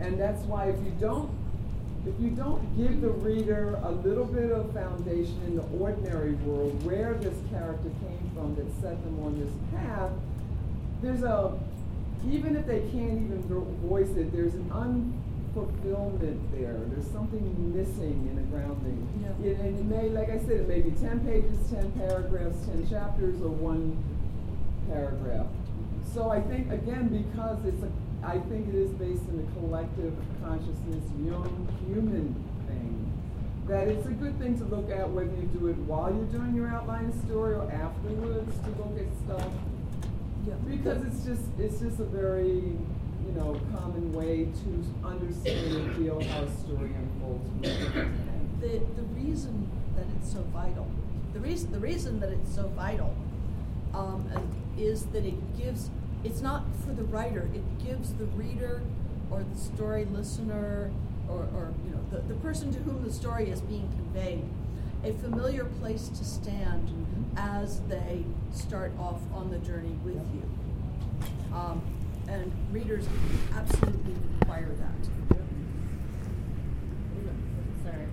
[0.00, 1.30] And that's why if you don't
[2.06, 6.82] if you don't give the reader a little bit of foundation in the ordinary world
[6.84, 10.10] where this character came from that set them on this path,
[11.02, 11.58] there's a
[12.28, 13.42] even if they can't even
[13.82, 16.76] voice it, there's an unfulfillment there.
[16.88, 19.08] There's something missing in the grounding.
[19.22, 19.50] Yeah.
[19.50, 22.90] It, and it may, like I said, it may be 10 pages, 10 paragraphs, 10
[22.90, 23.96] chapters, or one
[24.90, 25.46] paragraph.
[26.12, 27.88] So I think, again, because it's a,
[28.22, 32.34] I think it is based in a collective consciousness, young human
[32.66, 33.12] thing,
[33.66, 36.54] that it's a good thing to look at whether you do it while you're doing
[36.54, 39.52] your outline story or afterwards to look at stuff.
[40.46, 40.54] Yeah.
[40.68, 42.76] Because it's just it's just a very
[43.26, 47.48] you know common way to understand and feel how a story unfolds.
[48.60, 50.86] the, the reason that it's so vital,
[51.32, 53.14] the reason, the reason that it's so vital
[53.94, 54.28] um,
[54.78, 55.90] is that it gives,
[56.24, 58.82] it's not for the writer, it gives the reader
[59.30, 60.90] or the story listener
[61.28, 64.44] or, or you know, the, the person to whom the story is being conveyed
[65.04, 66.90] a familiar place to stand
[67.36, 70.42] as they start off on the journey with you.
[71.54, 71.82] Um,
[72.28, 73.06] and readers
[73.54, 75.04] absolutely require that.
[75.04, 75.36] So
[77.82, 78.06] sorry.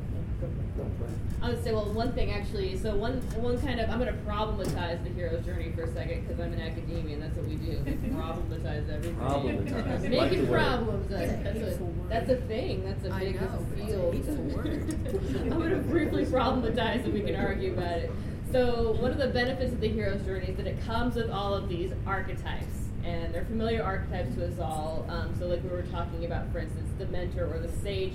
[1.42, 2.78] I would say, well, one thing actually.
[2.78, 6.28] So one, one kind of, I'm going to problematize the hero's journey for a second
[6.28, 7.80] because I'm in academia and that's what we do.
[7.86, 9.16] We problematize everything.
[9.18, 9.90] Problematize.
[9.90, 10.58] Like the Making word.
[10.60, 11.10] problems.
[11.10, 12.84] That's, that's, a, that's a thing.
[12.86, 14.56] That's a I big know, it's a field.
[14.56, 15.36] word.
[15.42, 18.12] I'm going to briefly problematize and we can argue about it.
[18.52, 21.54] So one of the benefits of the hero's journey is that it comes with all
[21.54, 22.66] of these archetypes.
[23.04, 25.06] And they're familiar archetypes to us all.
[25.08, 28.12] Um, so, like we were talking about, for instance, the mentor or the sage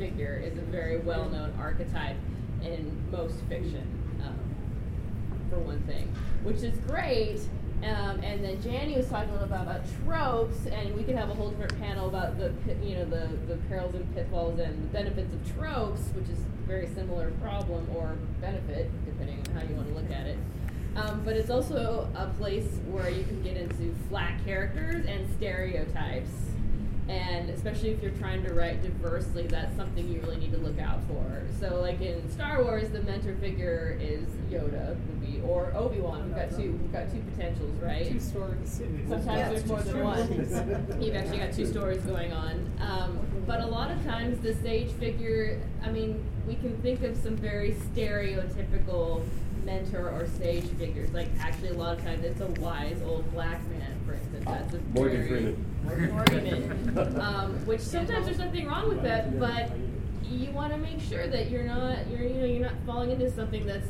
[0.00, 2.16] figure is a very well-known archetype
[2.62, 3.86] in most fiction,
[4.24, 4.34] um,
[5.50, 7.38] for one thing, which is great.
[7.82, 11.30] Um, and then Janni was talking a little bit about tropes, and we could have
[11.30, 14.88] a whole different panel about the you know the, the perils and pitfalls and the
[14.88, 19.74] benefits of tropes, which is a very similar problem or benefit depending on how you
[19.74, 20.38] want to look at it.
[20.96, 26.30] Um, but it's also a place where you can get into flat characters and stereotypes.
[27.10, 30.78] And especially if you're trying to write diversely, that's something you really need to look
[30.78, 31.42] out for.
[31.58, 36.26] So, like in Star Wars, the mentor figure is Yoda, would be, or Obi Wan.
[36.26, 38.06] We've got two, we've got two potentials, right?
[38.06, 38.80] Two stories.
[39.08, 40.50] Sometimes Yeah, there's more than stories.
[40.52, 40.96] one.
[41.00, 42.70] You've actually got two stories going on.
[42.80, 47.16] Um, but a lot of times the sage figure, I mean, we can think of
[47.16, 49.24] some very stereotypical
[49.64, 51.10] mentor or sage figures.
[51.10, 54.44] Like actually a lot of times it's a wise old black man, for instance.
[54.44, 55.64] That's a Morgan very, Freeman.
[55.86, 57.20] Freeman.
[57.20, 59.70] um, which sometimes there's nothing wrong with that, but
[60.30, 63.30] you want to make sure that you're not you're you know you're not falling into
[63.30, 63.88] something that's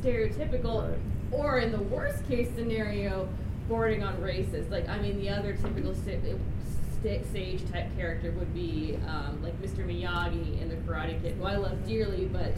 [0.00, 0.96] stereotypical
[1.32, 3.28] or in the worst case scenario
[3.68, 9.42] bordering on racist like i mean the other typical sage type character would be um,
[9.42, 12.54] like mr miyagi in the karate kid who i love dearly but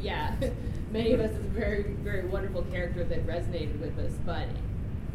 [0.00, 0.34] yeah
[0.92, 4.46] many of us is a very very wonderful character that resonated with us but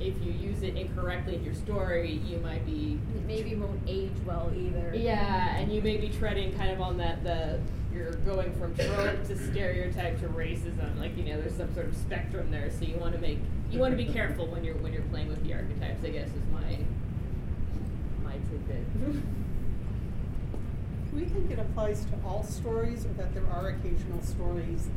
[0.01, 4.11] if you use it incorrectly in your story you might be It maybe won't age
[4.25, 4.93] well either.
[4.95, 7.59] yeah, and you may be treading kind of on that the
[7.93, 10.97] you're going from trope to stereotype to racism.
[10.97, 12.71] Like you know, there's some sort of spectrum there.
[12.71, 13.37] So you want to make
[13.69, 16.03] you want to be careful when you're when you're playing with the archetypes.
[16.03, 16.77] I guess is my
[18.23, 18.85] my tidbit.
[21.13, 24.87] We think it applies to all stories or that there are occasional stories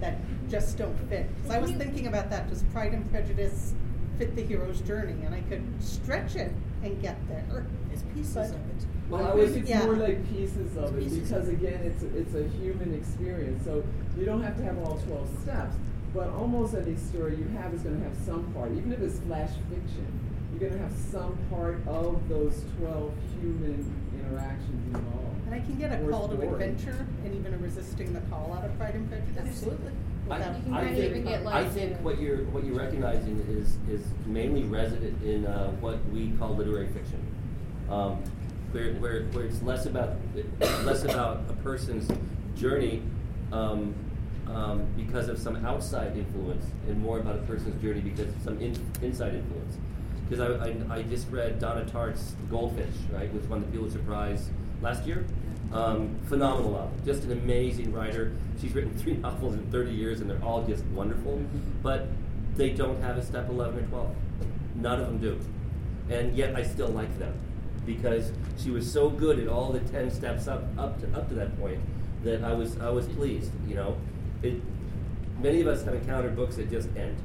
[0.00, 0.18] that
[0.48, 1.28] just don't fit?
[1.36, 2.48] Because I was thinking about that.
[2.48, 3.74] Does Pride and Prejudice
[4.20, 5.16] fit the hero's journey?
[5.24, 6.52] And I could stretch it
[6.84, 7.64] and get there.
[7.92, 8.86] It's pieces But- of it.
[9.08, 9.84] Well, I I think think- it's yeah.
[9.86, 13.64] more like pieces of it Pieces because of again, it's a, it's a human experience.
[13.64, 13.82] So
[14.16, 15.74] you don't have to have all twelve steps,
[16.14, 19.18] but almost any story you have is going to have some part, even if it's
[19.20, 20.06] flash fiction.
[20.52, 23.82] You're going to have some part of those twelve human
[24.14, 25.46] interactions involved.
[25.46, 28.52] And I can get a Or call to adventure and even a resisting the call
[28.56, 29.38] out of Pride and Prejudice.
[29.44, 29.90] Absolutely.
[30.30, 34.06] I, Without- You can I think, I think what you're what you're recognizing is is
[34.26, 37.20] mainly resident in uh, what we call literary fiction,
[37.90, 38.22] um,
[38.72, 40.16] where, where where it's less about
[40.84, 42.08] less about a person's
[42.56, 43.02] journey
[43.52, 43.94] um,
[44.48, 48.60] um, because of some outside influence, and more about a person's journey because of some
[48.60, 49.76] in, inside influence.
[50.28, 54.48] Because I, I, I just read Donna Tartt's Goldfinch, right, which won the Pulitzer Prize
[54.80, 55.24] last year.
[55.72, 58.32] Um, phenomenal novel, just an amazing writer.
[58.60, 61.40] She's written three novels in 30 years, and they're all just wonderful.
[61.82, 62.08] But
[62.56, 64.16] they don't have a step 11 or 12.
[64.76, 65.40] None of them do.
[66.08, 67.34] And yet I still like them
[67.86, 71.34] because she was so good at all the 10 steps up up to, up to
[71.34, 71.80] that point
[72.24, 73.52] that I was I was pleased.
[73.68, 73.96] You know,
[74.42, 74.60] it,
[75.40, 77.16] many of us have encountered books that just end,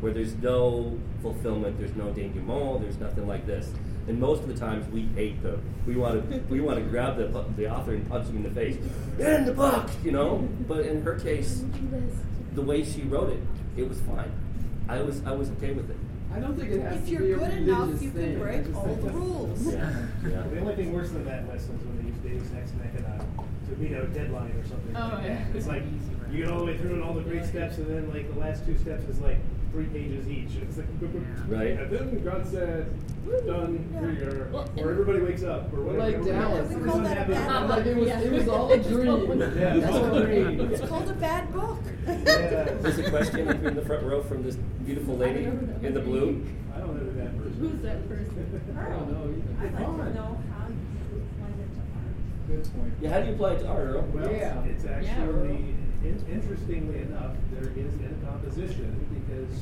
[0.00, 3.72] where there's no fulfillment, there's no denouement, there's nothing like this.
[4.10, 5.62] And most of the times we hate them.
[5.86, 8.50] We want to we want to grab the the author and punch him in the
[8.50, 8.76] face.
[9.20, 10.48] In the book, you know.
[10.66, 11.62] But in her case,
[12.54, 13.40] the way she wrote it,
[13.76, 14.32] it was fine.
[14.88, 15.96] I was I was okay with it.
[16.34, 18.36] I don't think it has If to you're be a good enough, you can thing.
[18.36, 19.72] I break all the rules.
[19.72, 20.42] Yeah, yeah.
[20.42, 23.24] The only thing worse than that lesson is when they use Deus Ex Machina
[23.68, 25.44] to meet a deadline or something Oh, like yeah.
[25.44, 25.54] that.
[25.56, 25.84] It's like
[26.32, 28.40] you get all the way through and all the great steps, and then like the
[28.40, 29.38] last two steps is like
[29.72, 30.56] three pages each.
[30.62, 30.86] It's like
[31.48, 31.78] Right.
[31.78, 32.86] And then God said,
[33.46, 33.88] "Done.
[34.00, 36.18] Here you are." Well, or everybody wakes up, or whatever.
[36.18, 38.72] like Dallas, we it call was- that a bad like it was, it was all
[38.72, 39.40] a dream.
[39.40, 40.60] Yeah, it's all a dream.
[40.72, 41.78] It's called a bad book.
[42.06, 42.64] Yeah.
[42.80, 46.44] There's a question up in the front row from this beautiful lady in the blue.
[46.74, 47.54] I don't know who that person.
[47.60, 48.76] Who's that person?
[48.76, 49.66] I don't know either.
[49.66, 52.48] I'd like to know how you apply it to art.
[52.48, 52.92] Good point.
[53.00, 54.08] Yeah, how do you apply it to art, Earl?
[54.12, 54.64] Well, Yeah.
[54.64, 54.90] it's Yeah.
[54.90, 59.52] actually, in- interestingly enough, there is in a composition because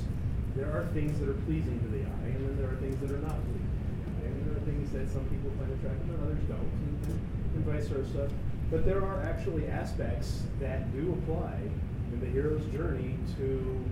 [0.56, 3.10] there are things that are pleasing to the eye, and then there are things that
[3.10, 6.08] are not pleasing to the eye, and there are things that some people find attractive
[6.08, 6.72] and others don't,
[7.06, 7.20] and,
[7.56, 8.28] and vice versa.
[8.70, 11.58] But there are actually aspects that do apply
[12.12, 13.84] in the hero's journey to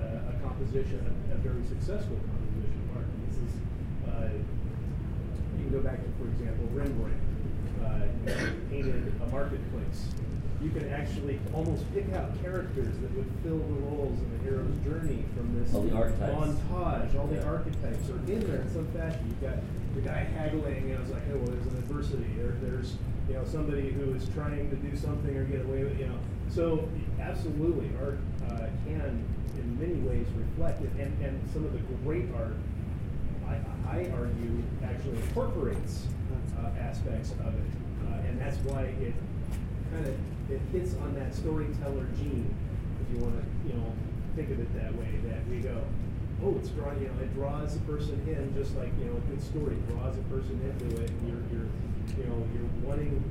[0.00, 3.06] uh, a composition, a, a very successful composition of art.
[3.28, 3.52] This is,
[4.08, 4.32] uh,
[5.58, 7.20] you can go back to, for example, Rembrandt.
[7.84, 8.00] Uh,
[8.70, 10.08] painted a marketplace.
[10.64, 14.78] You can actually almost pick out characters that would fill the roles in the hero's
[14.78, 16.32] journey from this All the archetypes.
[16.32, 17.14] montage.
[17.20, 19.20] All the archetypes are in there in some fashion.
[19.28, 19.58] You've got
[19.94, 22.24] the guy haggling, you know, it's like, oh, well, there's an adversity.
[22.38, 22.94] There, there's,
[23.28, 26.18] you know, somebody who is trying to do something or get away with, you know.
[26.48, 26.88] So
[27.20, 29.22] absolutely, art uh, can,
[29.58, 32.56] in many ways, reflect it, and, and some of the great art,
[33.46, 36.06] I, I argue, actually incorporates
[36.58, 37.70] uh, aspects of it,
[38.08, 39.14] uh, and that's why it
[39.92, 40.14] kind of
[40.50, 42.52] it hits on that storyteller gene,
[43.00, 43.92] if you want to, you know,
[44.36, 45.08] think of it that way.
[45.24, 45.82] That we go,
[46.44, 49.24] oh, it's drawing, you know, it draws a person in, just like you know, a
[49.30, 51.10] good story draws a person into it.
[51.10, 51.68] And you're, you're,
[52.18, 53.22] you know, you're wanting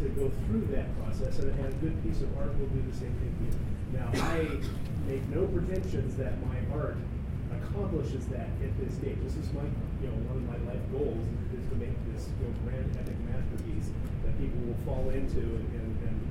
[0.00, 2.96] to go through that process, and, and a good piece of art will do the
[2.96, 3.56] same thing for you.
[3.92, 4.58] Now, I
[5.06, 6.96] make no pretensions that my art
[7.52, 9.18] accomplishes that at this stage.
[9.22, 9.66] This is my,
[10.02, 11.22] you know, one of my life goals
[11.54, 13.90] is to make this, you know, grand epic masterpiece
[14.24, 15.79] that people will fall into and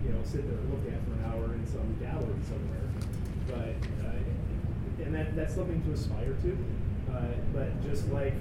[0.06, 2.88] you know, sit there and look at for an hour in some gallery somewhere.
[3.48, 6.58] But, uh, and that, that's something to aspire to.
[7.12, 8.34] Uh, but just like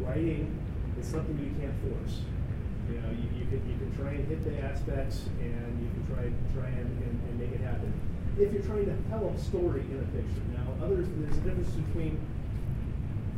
[0.00, 0.52] writing
[0.98, 2.24] it's something you can't force.
[2.88, 6.04] You know, you, you can you can try and hit the aspects, and you can
[6.08, 6.24] try
[6.56, 7.92] try and, and, and make it happen.
[8.38, 11.72] If you're trying to tell a story in a picture, now others there's a difference
[11.88, 12.20] between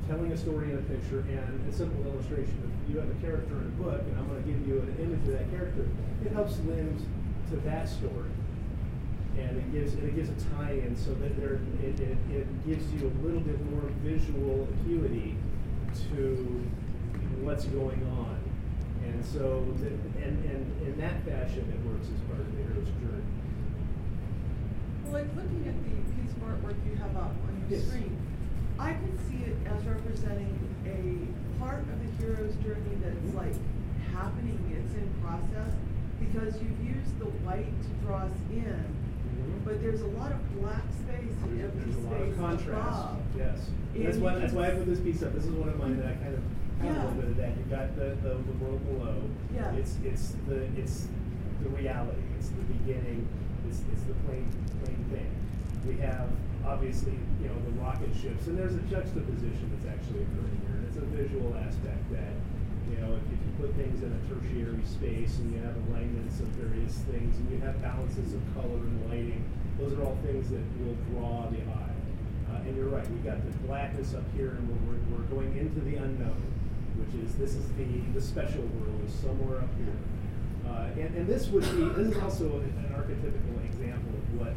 [0.06, 2.56] telling a story in a picture and a simple illustration.
[2.84, 4.96] If you have a character in a book, and I'm going to give you an
[5.00, 5.88] image of that character,
[6.24, 6.96] it helps lend
[7.50, 8.30] to that story,
[9.38, 12.90] and it gives and it gives a tie-in so that there it, it, it gives
[12.92, 15.36] you a little bit more visual acuity
[16.10, 16.64] to
[17.42, 18.38] what's going on.
[19.04, 19.86] And so, the,
[20.22, 23.24] and, and in that fashion, it works as part of the hero's journey.
[25.04, 27.88] Well, like looking at the piece of artwork you have up on your Yes.
[27.88, 28.16] screen,
[28.78, 30.52] I can see it as representing
[30.84, 33.54] a part of the hero's journey that's like
[34.12, 35.72] happening, it's in process,
[36.20, 39.64] because you've used the white to draw us in, mm-hmm.
[39.64, 42.98] but there's a lot of black space and empty there's a lot space of contrast.
[42.98, 43.16] above.
[43.36, 43.58] Yes.
[43.94, 45.34] And That's why that's why I put this piece up.
[45.34, 46.42] This is one of mine that I kind of
[46.82, 47.04] have a Yeah.
[47.04, 47.56] little bit of that.
[47.56, 49.22] You've got the, the, the world below.
[49.54, 49.72] Yeah.
[49.74, 51.08] It's it's the it's
[51.62, 52.22] the reality.
[52.38, 53.26] It's the beginning.
[53.68, 54.46] It's it's the plain
[54.84, 55.30] plain thing.
[55.86, 56.28] We have
[56.66, 60.76] obviously you know the rocket ships, and there's a juxtaposition that's actually occurring here.
[60.78, 62.34] And it's a visual aspect that
[62.90, 66.40] you know if, if you put things in a tertiary space and you have alignments
[66.40, 69.44] of various things and you have balances of color and lighting,
[69.78, 71.94] those are all things that will draw the eye.
[72.50, 75.80] Uh, and you're right, we've got the blackness up here, and we're, we're, going into
[75.80, 76.42] the unknown,
[76.96, 79.94] which is this is the, the special world is somewhere up here.
[80.66, 84.54] Uh, and, and this would be, this is also an archetypical example of what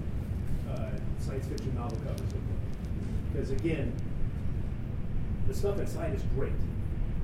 [0.71, 3.33] uh, science fiction novel covers look like.
[3.33, 3.93] Because again,
[5.47, 6.53] the stuff inside is great,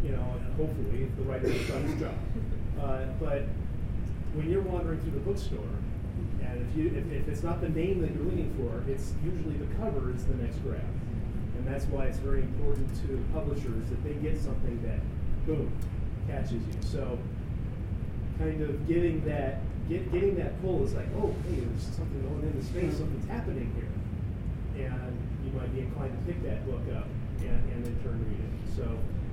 [0.03, 2.15] you know, and hopefully the writer has done his job.
[2.81, 3.43] Uh, but
[4.33, 5.73] when you're wandering through the bookstore,
[6.41, 9.55] and if you if, if it's not the name that you're looking for, it's usually
[9.55, 10.81] the cover is the next grab.
[11.57, 14.99] And that's why it's very important to publishers that they get something that
[15.45, 15.71] boom
[16.27, 16.77] catches you.
[16.81, 17.17] So
[18.37, 22.43] kind of getting that get, getting that pull is like, oh hey, there's something going
[22.43, 24.85] into space, something's happening here.
[24.85, 27.07] And you might be inclined to pick that book up
[27.39, 28.75] and, and then turn read it.
[28.75, 28.85] So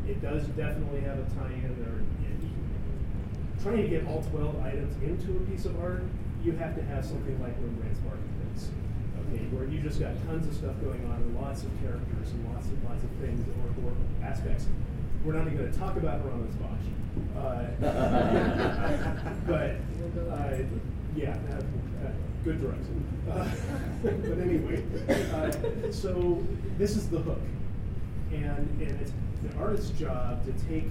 [0.09, 1.99] it does definitely have a tie-in there.
[1.99, 2.51] And
[3.63, 6.05] trying to get all 12 items into a piece of art,
[6.45, 8.69] you have to have something like Rembrandt's Marketplace,
[9.25, 12.53] okay, where you just got tons of stuff going on and lots of characters and
[12.53, 14.67] lots and lots of things or, or aspects.
[15.25, 16.85] We're not even going to talk about Hieronymus Bosch,
[17.39, 17.65] uh,
[19.47, 19.77] but
[20.31, 20.57] uh,
[21.17, 22.11] yeah, uh,
[22.45, 22.87] good drugs.
[23.31, 23.49] Uh,
[24.03, 26.45] but anyway, uh, so
[26.77, 27.41] this is the hook,
[28.33, 29.13] and and it's
[29.49, 30.89] the artist's job to take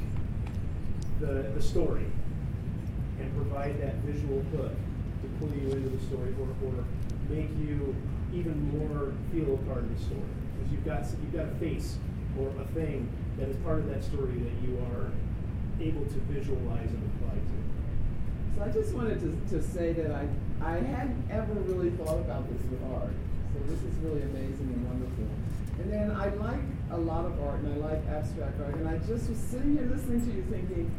[1.19, 2.05] the the story
[3.19, 4.73] and provide that visual hook
[5.21, 6.85] to pull you into the story or, or
[7.29, 7.95] make you
[8.33, 10.21] even more feel a part of the story.
[10.57, 11.97] Because you've got you've got a face
[12.39, 15.11] or a thing that is part of that story that you are
[15.79, 17.63] able to visualize and apply to.
[18.55, 20.27] So I just wanted to, to say that I,
[20.61, 23.13] I hadn't ever really thought about this with art.
[23.53, 25.25] So this is really amazing and wonderful.
[25.79, 26.61] And then I'd like
[26.93, 28.75] a lot of art and I like abstract art.
[28.75, 30.91] And I just was sitting here listening to you thinking,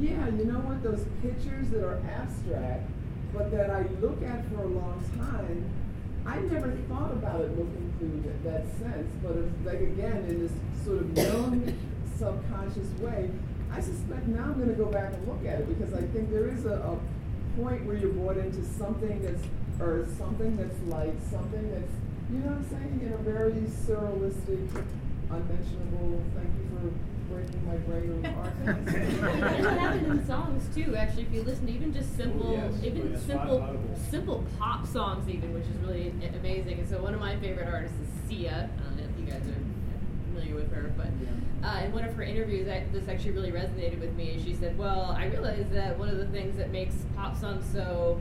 [0.00, 2.88] yeah, you know what, those pictures that are abstract,
[3.32, 5.68] but that I look at for a long time,
[6.26, 9.08] I never thought about it looking through that, that sense.
[9.22, 10.52] But like again, in this
[10.84, 11.78] sort of known
[12.16, 13.30] subconscious way,
[13.72, 16.30] I suspect now I'm going to go back and look at it because I think
[16.30, 16.98] there is a, a
[17.60, 19.44] point where you're brought into something that's,
[19.80, 21.92] or something that's light, something that's,
[22.32, 23.52] you know what I'm saying, in a very
[23.86, 24.68] surrealistic,
[25.30, 29.58] unmentionable, thank you for breaking my brain on art.
[29.58, 30.96] it happened in songs too.
[30.96, 32.74] Actually, if you listen to even just simple, Oh, yes.
[32.84, 33.22] even Oh, yes.
[33.22, 33.96] simple, Audible.
[34.10, 36.78] simple pop songs, even which is really amazing.
[36.80, 38.70] And so one of my favorite artists is Sia.
[38.78, 39.54] I don't know if you guys are
[40.32, 41.08] familiar with her, but
[41.66, 44.40] uh, in one of her interviews, I, this actually really resonated with me.
[44.42, 48.20] She said, "Well, I realized that one of the things that makes pop songs so."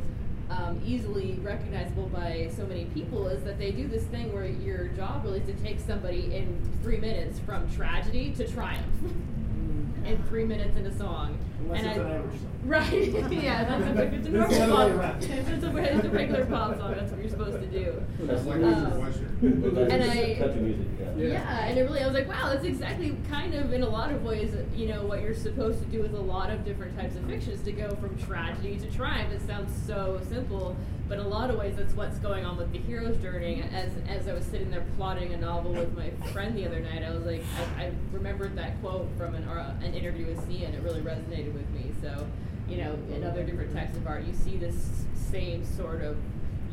[0.50, 4.88] Um, easily recognizable by so many people is that they do this thing where your
[4.90, 8.86] job really is to take somebody in three minutes from tragedy to triumph
[10.06, 11.38] in three minutes in a song.
[11.60, 12.44] Unless and it's I, an Irish song.
[12.68, 12.92] Right,
[13.32, 15.24] yeah, that's if it's a That's normal the pop, around.
[15.24, 18.04] if it's a, it's a regular pop song, that's what you're supposed to do.
[18.20, 21.28] That's like Um, That's and just I- country music, yeah.
[21.28, 21.66] Yeah.
[21.68, 24.22] and it really, I was like, wow, that's exactly kind of in a lot of
[24.24, 27.24] ways, you know, what you're supposed to do with a lot of different types of
[27.24, 29.32] fictions to go from tragedy to triumph.
[29.32, 30.76] It sounds so simple,
[31.08, 33.64] but in a lot of ways, that's what's going on with the hero's journey.
[33.74, 37.02] As as I was sitting there plotting a novel with my friend the other night,
[37.04, 37.44] I was like,
[37.78, 41.00] I, I remembered that quote from an uh, an interview with Sia, and it really
[41.02, 41.92] resonated with me.
[42.02, 42.26] So,
[42.68, 44.90] you know, in other different types of art, you see this
[45.32, 46.18] same sort of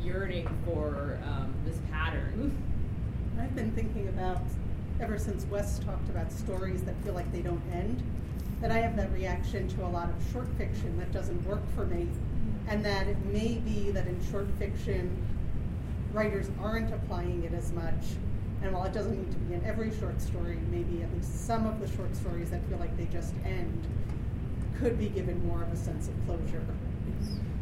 [0.03, 2.57] yearning for um, this pattern.
[3.41, 4.43] I've been thinking about,
[5.01, 8.03] ever since Wes talked about stories that feel like they don't end,
[8.61, 11.87] that I have that reaction to a lot of short fiction that doesn't work for
[11.87, 12.09] me.
[12.69, 15.15] And that it may be that in short fiction,
[16.13, 18.17] writers aren't applying it as much.
[18.63, 21.67] And while it doesn't need to be in every short story, maybe at least some
[21.67, 23.87] of the short stories that feel like they just end
[24.79, 26.65] could be given more of a sense of closure.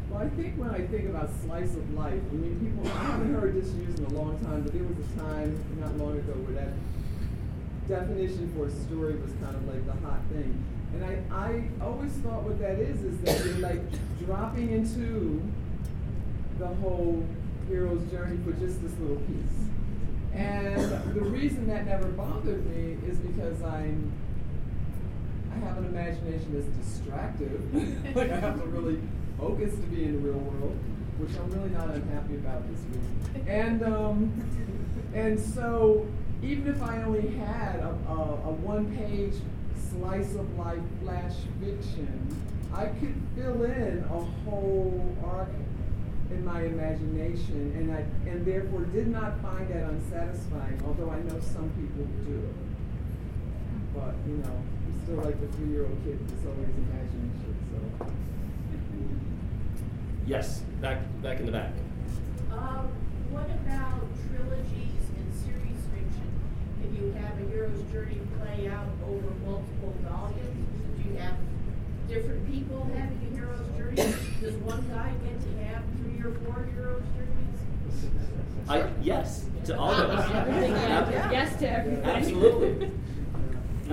[0.09, 3.33] Well, I think when I think about slice of life, I mean, people, I haven't
[3.33, 6.33] heard this used in a long time, but there was a time not long ago
[6.33, 6.73] where that
[7.87, 10.63] definition for a story was kind of like the hot thing.
[10.93, 13.81] And I, I always thought what that is, is that you're like
[14.25, 15.41] dropping into
[16.59, 17.25] the whole
[17.67, 19.63] hero's journey for just this little piece.
[20.33, 24.11] And the reason that never bothered me is because I'm
[25.55, 28.15] I have an imagination that's distractive.
[28.15, 28.99] like I have to really
[29.37, 30.77] focus to be in the real world,
[31.17, 33.43] which I'm really not unhappy about this week.
[33.47, 34.31] And um,
[35.13, 36.07] and so
[36.41, 39.35] even if I only had a, a, a one-page
[39.89, 42.35] slice of life flash fiction,
[42.73, 45.49] I could fill in a whole arc
[46.31, 50.81] in my imagination, and I and therefore did not find that unsatisfying.
[50.85, 52.53] Although I know some people do.
[53.93, 54.63] But you know,
[55.13, 57.55] still like the three-year-old kid that's always imagining shit.
[57.69, 58.07] So.
[60.25, 61.73] Yes, back back in the back.
[62.51, 62.89] Um,
[63.29, 66.27] what about trilogies and series fiction?
[66.83, 71.35] If you have a hero's journey play out over multiple volumes, do you have
[72.07, 74.15] different people having a hero's journey?
[74.41, 77.59] Does one guy get to have three or four hero's journeys?
[78.67, 80.19] I yes to all those.
[80.33, 81.31] Everything, yeah.
[81.31, 82.03] Yes to everything.
[82.03, 82.91] Absolutely.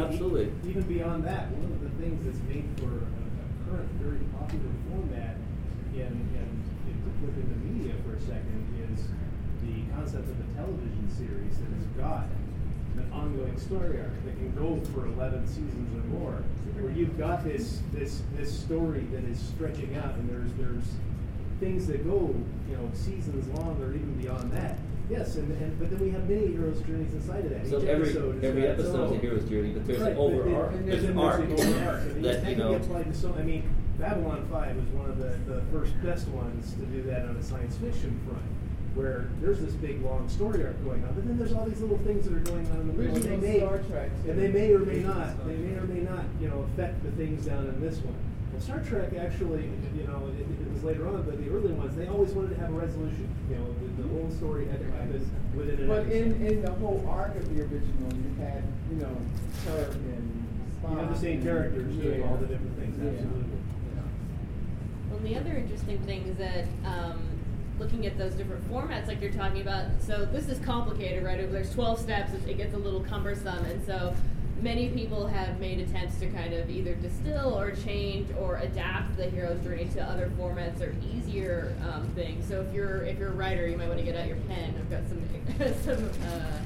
[0.01, 0.51] Absolutely.
[0.69, 4.73] Even beyond that, one of the things that's made for a, a current very popular
[4.89, 5.37] format
[5.95, 9.05] in, to put in the media for a second is
[9.61, 12.27] the concept of a television series that has got
[12.97, 16.43] an ongoing story arc that can go for eleven seasons or more,
[16.81, 20.97] where you've got this this this story that is stretching out and there's there's
[21.61, 22.35] things that go,
[22.69, 24.79] you know, seasons long or even beyond that.
[25.11, 27.67] Yes, and, and but then we have many heroes' journeys inside of that.
[27.67, 30.19] So Each every episode is every episode is a hero's journey, but there's Right, an
[30.19, 30.73] over then- arc.
[30.87, 32.05] There's an there's arc an arc.
[32.05, 32.69] That that you know.
[32.71, 33.35] be applied to so.
[33.35, 37.25] I mean, Babylon Five was one of the, the first best ones to do that
[37.27, 38.43] on a science fiction front,
[38.95, 41.99] where there's this big long story arc going on, but then there's all these little
[41.99, 43.17] things that are going on in the middle.
[43.17, 45.45] and Original they may, Star Trek, and they may or may not.
[45.47, 48.15] They may or may not, you know, affect the things down in this one.
[48.61, 51.97] Well, Star Trek actually, you know, it, it was later on, but the early ones,
[51.97, 53.27] they always wanted to have a resolution.
[53.49, 53.65] You know,
[53.97, 56.13] the, the whole story had to happen within an But episode.
[56.13, 59.17] in, in the whole arc of the original, you had, you know,
[59.67, 60.47] Kirk and
[60.83, 60.91] Spock.
[60.93, 63.11] You have the same and- characters doing all the different things, Yeah.
[63.13, 63.45] absolutely.
[65.11, 67.19] Well, the other interesting thing is that um,
[67.79, 71.51] looking at those different formats, like you're talking about, so this is complicated, right?
[71.51, 74.15] There's 12 steps, it- it gets a little cumbersome, and so
[74.63, 79.25] many people have made attempts to kind of either distill or change or adapt the
[79.25, 82.47] hero's journey to other formats or easier um, things.
[82.49, 84.75] So if you're if you're a writer, you might want to get out your pen.
[84.79, 85.23] I've got some
[85.85, 86.11] some.
[86.29, 86.61] Uh,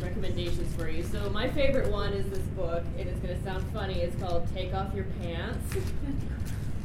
[0.00, 1.02] recommendations for you.
[1.02, 2.82] So my favorite one is this book.
[2.98, 4.00] It is going to sound funny.
[4.00, 5.76] It's called Take Off Your Pants.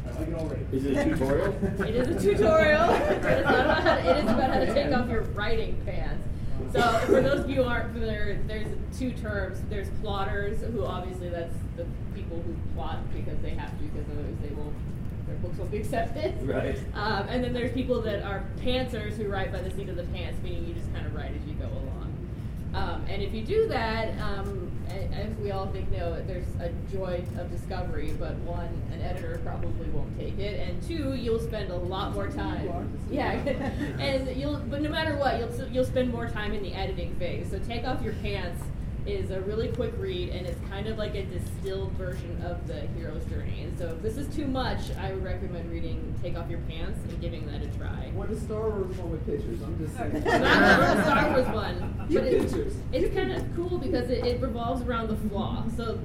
[0.06, 0.66] I like it already.
[0.72, 1.54] Is it a tutorial?
[1.82, 2.90] It is a tutorial.
[2.90, 6.25] it's not about how to, it is about how to take off your writing pants.
[6.72, 9.60] So for those of you who aren't familiar, there's two terms.
[9.70, 14.36] There's plotters, who obviously that's the people who plot because they have to, because otherwise
[14.42, 14.76] they won't,
[15.28, 16.42] their books won't be accepted.
[16.48, 16.78] Right.
[16.94, 20.04] Um, and then there's people that are pantsers who write by the seat of the
[20.04, 22.14] pants, meaning you just kind of write as you go along.
[22.74, 27.24] Um, and if you do that, um, as we all think know, there's a joy
[27.40, 31.76] of discovery, but one, an editor probably won't take it, and two, you'll spend a
[31.76, 32.98] lot more time.
[33.10, 33.32] Yeah,
[34.00, 37.50] and you'll, but no matter what, you'll you'll spend more time in the editing phase.
[37.52, 38.62] So take off your pants
[39.06, 42.82] is a really quick read, and it's kind of like a distilled version of the
[42.98, 43.62] hero's journey.
[43.64, 47.00] And so if this is too much, I would recommend reading Take Off Your Pants
[47.08, 48.12] and giving that a try.
[48.14, 49.62] What is Star Wars one with pictures?
[49.62, 50.14] I'm just saying.
[50.14, 52.74] Not the Star Wars one, You but it's, pictures.
[52.92, 55.64] it's kind of cool because it, it revolves around the flaw.
[55.78, 56.00] So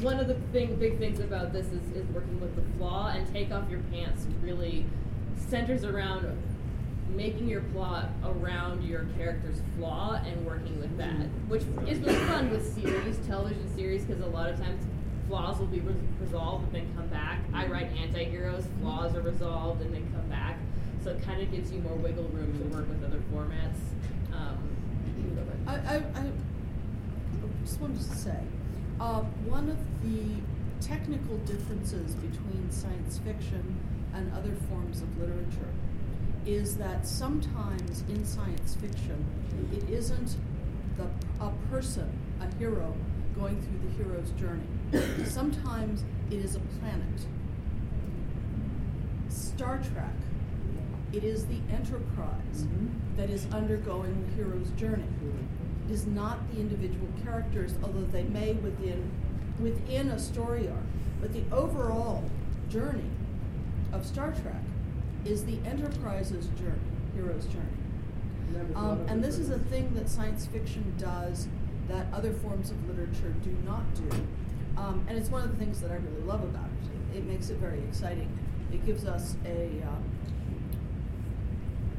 [0.00, 3.26] one of the thing, big things about this is, is working with the flaw and
[3.32, 4.84] take off your pants really
[5.48, 6.24] centers around
[7.14, 12.50] making your plot around your character's flaw and working with that, which is really fun
[12.50, 14.82] with series, television series, because a lot of times
[15.28, 17.40] flaws will be res- resolved and then come back.
[17.54, 20.58] I write anti-heroes, flaws are resolved and then come back,
[21.02, 23.78] so it kind of gives you more wiggle room to work with other formats.
[24.32, 24.58] Um,
[25.66, 26.30] I, I, I
[27.64, 28.38] just wanted to say,
[29.00, 33.76] uh, one of the technical differences between science fiction
[34.14, 35.72] and other forms of literature
[36.46, 39.24] is that sometimes in science fiction,
[39.72, 40.36] it isn't
[40.96, 41.06] the,
[41.44, 42.94] a person, a hero,
[43.38, 45.24] going through the hero's journey.
[45.26, 47.26] sometimes it is a planet.
[49.28, 50.14] Star Trek,
[51.12, 52.86] it is the Enterprise mm-hmm.
[53.16, 55.04] that is undergoing the hero's journey.
[55.88, 59.10] It is not the individual characters, although they may within
[59.60, 60.84] within a story arc.
[61.20, 62.24] But the overall
[62.68, 63.10] journey
[63.92, 64.62] of Star Trek
[65.26, 66.78] is the Enterprise's journey,
[67.14, 67.64] hero's journey.
[68.74, 71.48] Um, and this is a thing that science fiction does
[71.88, 74.08] that other forms of literature do not do.
[74.76, 76.68] Um, and it's one of the things that I really love about
[77.12, 77.18] it.
[77.18, 78.28] It makes it very exciting.
[78.72, 80.04] It gives us a um,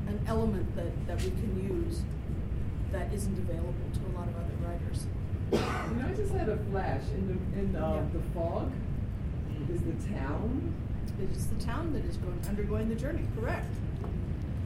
[0.08, 2.02] an element that, that we can use
[2.92, 5.06] that isn't available to a lot of other writers.
[5.52, 5.58] You
[6.02, 8.04] know, I just had a flash in the in um, Yeah.
[8.14, 8.72] the fog.
[9.70, 10.74] Is the town?
[11.22, 13.24] It's the town that is going undergoing the journey.
[13.40, 13.66] Correct.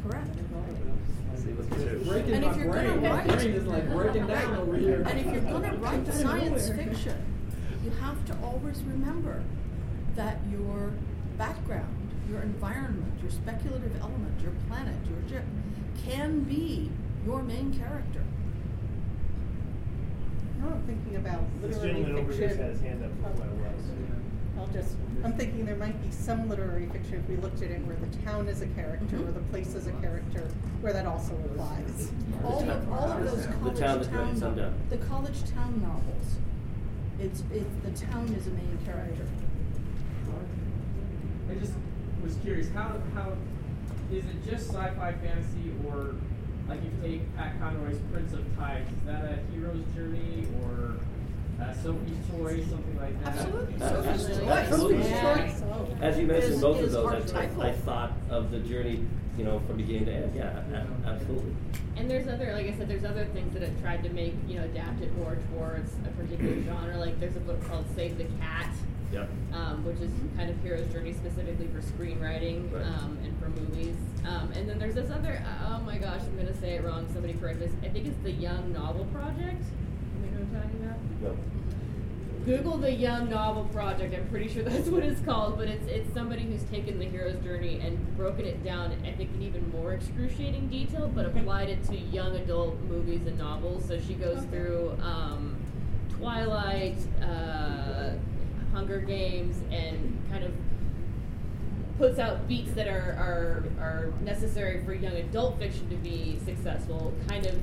[0.08, 0.36] Correct.
[1.36, 2.06] See what's good.
[2.06, 5.04] Breaking And if you're gonna write, brain is like breaking down over here.
[5.08, 7.18] And if you're gonna write science fiction,
[7.84, 9.41] you have to always remember
[10.16, 10.91] that your
[11.38, 15.45] background, your environment, your speculative element, your planet, your ship,
[16.06, 16.91] can be
[17.26, 18.24] your main character.
[20.60, 24.20] Now I'm thinking about This literary gentleman over here has fiction.
[24.66, 25.22] Had his hand up for quite a while.
[25.22, 27.72] so- I'll just, I'm thinking there might be some literary fiction if we looked at
[27.72, 30.01] it where the town is a character or the place is a mm-hmm.
[30.01, 30.47] character,
[30.82, 32.12] where that also applies.
[32.43, 35.82] All of, all of those The college town that town, writes them the college town
[35.82, 36.38] novels,
[37.20, 39.28] it's, it, the town is a main character.
[41.49, 41.74] I just
[42.24, 43.34] was curious, how, how,
[44.12, 46.16] is it just sci-fi fantasy or,
[46.68, 50.95] like if you take Pat Conroy's Prince of Tides, is that a hero's journey or
[51.62, 53.36] uh, Sophie's Choice, something like that?
[53.38, 53.82] Absolutely.
[53.82, 54.47] Uh, Sophie's Choice.
[54.49, 55.09] absolutely.
[55.09, 55.55] Yeah.
[56.01, 57.62] As you mentioned, Is- both of is those, I- archetypal.
[57.62, 59.05] I, I thought of the journey,
[59.38, 60.36] you know, from beginning to end.
[60.36, 61.53] Yeah, a- absolutely.
[61.97, 64.55] And there's other, like I said, there's other things that have tried to make, you
[64.55, 66.97] know, adapt it more towards a particular genre.
[66.97, 68.74] Like there's a book called Save the Cat,
[69.14, 69.30] Yep.
[69.53, 72.86] um, which is kind of hero's journey specifically for screenwriting Right.
[72.86, 73.95] um, and for movies.
[74.26, 77.07] Um, and then there's this other, oh my gosh, I'm gonna say it wrong.
[77.14, 77.72] Somebody correct this.
[77.84, 79.62] I think it's the Young Novel Project.
[80.24, 80.80] You know what I'm talking about?
[81.22, 81.38] No.
[82.45, 84.15] Google the Young Novel Project.
[84.15, 87.41] I'm pretty sure that's what it's called, but it's it's somebody who's taken the hero's
[87.43, 88.91] journey and broken it down.
[89.05, 93.38] I think in even more excruciating detail, but applied it to young adult movies and
[93.38, 93.86] novels.
[93.88, 95.55] So she goes through um,
[96.17, 98.13] Twilight, uh,
[98.74, 100.51] Hunger Games, and kind of
[101.99, 107.13] puts out beats that are, are are necessary for young adult fiction to be successful,
[107.28, 107.59] kind of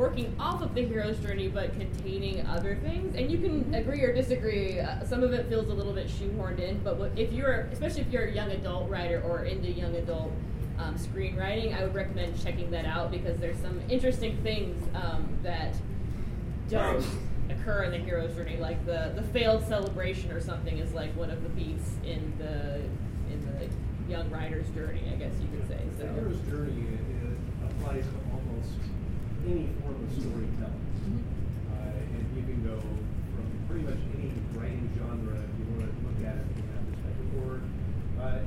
[0.00, 3.14] working off of the hero's journey but containing other things.
[3.14, 4.80] And you can agree or disagree.
[4.80, 8.00] Uh, some of it feels a little bit shoehorned in, but what, if you're, especially
[8.00, 10.32] if you're a young adult writer or into young adult
[10.78, 15.74] um, screenwriting, I would recommend checking that out because there's some interesting things um, that
[16.70, 17.04] don't
[17.50, 21.30] occur in the hero's journey, like the the failed celebration or something is like one
[21.30, 22.76] of the beats in the
[23.30, 25.80] in the young writer's journey, I guess you could say.
[25.98, 26.06] So.
[26.06, 26.86] The hero's journey
[27.68, 28.29] applies to
[29.46, 30.84] any form of storytelling.
[31.06, 31.20] Mhm.
[31.72, 36.00] Uh, and you can go from pretty much any writing genre if you want to
[36.04, 37.28] look at it from that perspective.
[37.40, 37.52] Or
[38.20, 38.40] uh,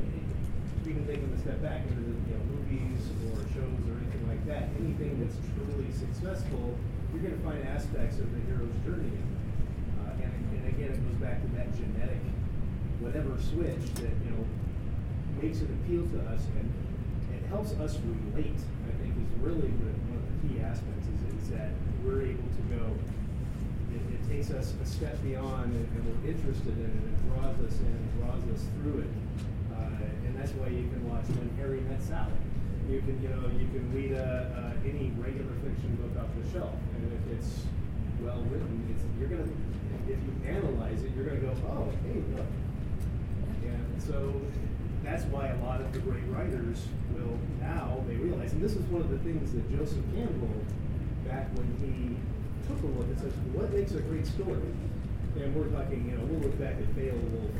[0.85, 4.43] even taking a step back into the you know, movies or shows or anything like
[4.47, 6.75] that, anything that's truly successful,
[7.13, 9.39] you're going to find aspects of the hero's journey in it.
[10.03, 12.19] Uh, and, and again, it goes back to that genetic
[12.99, 14.43] whatever switch that you know
[15.41, 16.71] makes it appeal to us and
[17.35, 17.97] it helps us
[18.33, 18.55] relate.
[18.87, 20.02] I think is really the, one of the
[20.43, 21.71] key aspects is, is that
[22.03, 22.83] we're able to go.
[23.91, 27.03] You it takes us a step beyond and, and we're interested in it.
[27.07, 29.11] It draws us in, it draws us through it.
[29.71, 32.33] Uh, and that's why you can watch When Harry Met Sally.
[32.89, 36.43] You can, you know, you can read a, uh, any regular fiction book off the
[36.51, 37.63] shelf, and if it's
[38.19, 39.49] well written, it's you're gonna,
[40.09, 42.45] if you analyze it, you're gonna go, oh, hey, look.
[43.63, 44.35] And so
[45.03, 48.83] that's why a lot of the great writers will now they realize, and this is
[48.87, 50.49] one of the things that Joseph Campbell,
[51.27, 52.15] back when he
[52.67, 54.61] took a look and says, what makes a great story?
[55.35, 57.51] And we're talking, you know, we'll look back at Beowulf,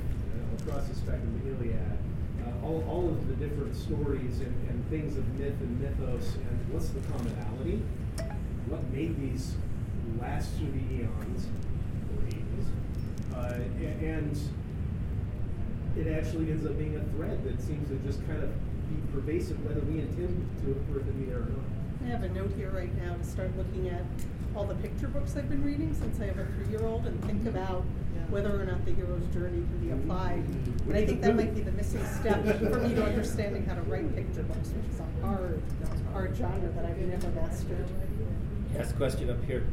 [0.61, 1.97] across the spectrum, the Iliad,
[2.45, 6.59] uh, all, all of the different stories and, and things of myth and mythos, and
[6.71, 7.81] what's the commonality?
[8.67, 9.55] What made these
[10.21, 11.47] last through the eons
[12.15, 12.65] or ages?
[13.35, 14.37] Uh, a- and
[15.95, 18.49] it actually ends up being a thread that seems to just kind of
[18.89, 21.65] be pervasive, whether we intend to for it to be there or not.
[22.03, 24.03] I have a note here right now to start looking at
[24.55, 27.49] all the picture books I've been reading since I have a three-year-old and think mm-hmm.
[27.49, 27.83] about
[28.29, 30.43] whether or not the hero's journey can be applied.
[30.43, 30.89] Mm-hmm.
[30.89, 33.81] And I think that might be the missing step for me to understanding how to
[33.83, 35.61] write picture books, which is a hard,
[36.11, 37.87] hard genre that I've never mastered.
[38.77, 39.65] Ask a question up here.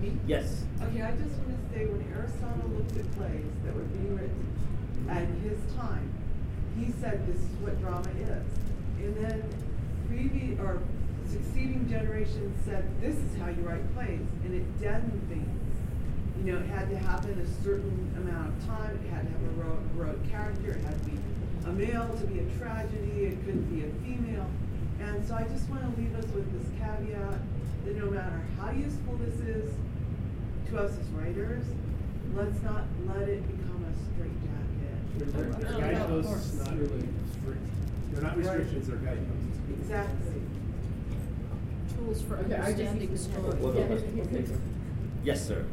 [0.00, 0.12] Me?
[0.26, 0.64] Yes.
[0.82, 4.51] Okay, I just want to say when Aristotle looked at plays that were being written
[5.08, 6.12] at his time,
[6.78, 8.46] he said this is what drama is.
[8.98, 9.42] And then
[10.08, 10.80] previous or
[11.28, 15.48] succeeding generations said this is how you write plays, and it deadened things.
[16.38, 18.98] You know, it had to happen a certain amount of time.
[19.04, 20.72] It had to have a heroic, heroic character.
[20.72, 21.18] It had to be
[21.66, 23.26] a male to be a tragedy.
[23.26, 24.50] It couldn't be a female.
[25.00, 27.38] And so I just want to leave us with this caveat
[27.84, 29.72] that no matter how useful this is
[30.70, 31.64] to us as writers,
[32.34, 34.51] let's not let it become a straitjacket.
[35.16, 37.08] They're, they're, they're guideposts, not really
[37.40, 37.60] strict.
[38.12, 39.58] They're not restrictions, they're guideposts.
[39.80, 40.40] Exactly.
[41.96, 43.56] Tools for Okay, I just- understanding story.
[43.60, 44.60] One more question.
[45.24, 45.64] Yes, sir.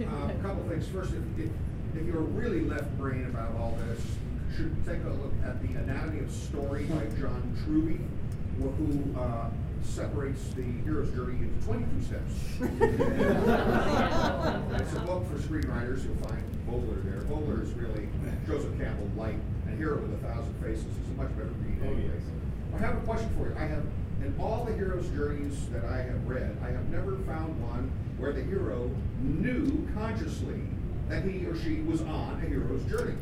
[0.00, 0.88] Uh, A couple things.
[0.88, 1.50] First, if, if,
[1.94, 4.00] if you're really left brain about all this,
[4.50, 8.00] you should take a look at The Anatomy of Story by John Truby,
[8.58, 9.50] wh- who uh,
[9.84, 12.34] separates the hero's journey into 22 steps.
[14.80, 16.04] It's a book for screenwriters.
[16.04, 17.20] You'll find Vogler there.
[17.22, 18.08] Vogler is really
[18.48, 21.86] Joseph Campbell light, and Hero with a Thousand Faces is a much better read Oh,
[21.86, 22.10] anyway.
[22.14, 22.22] yes.
[22.74, 23.54] I have a question for you.
[23.58, 23.84] I have,
[24.24, 28.32] in all the hero's journeys that I have read, I have never found one where
[28.32, 28.90] the hero
[29.22, 30.60] knew consciously
[31.08, 33.14] that he or she was on a hero's journey.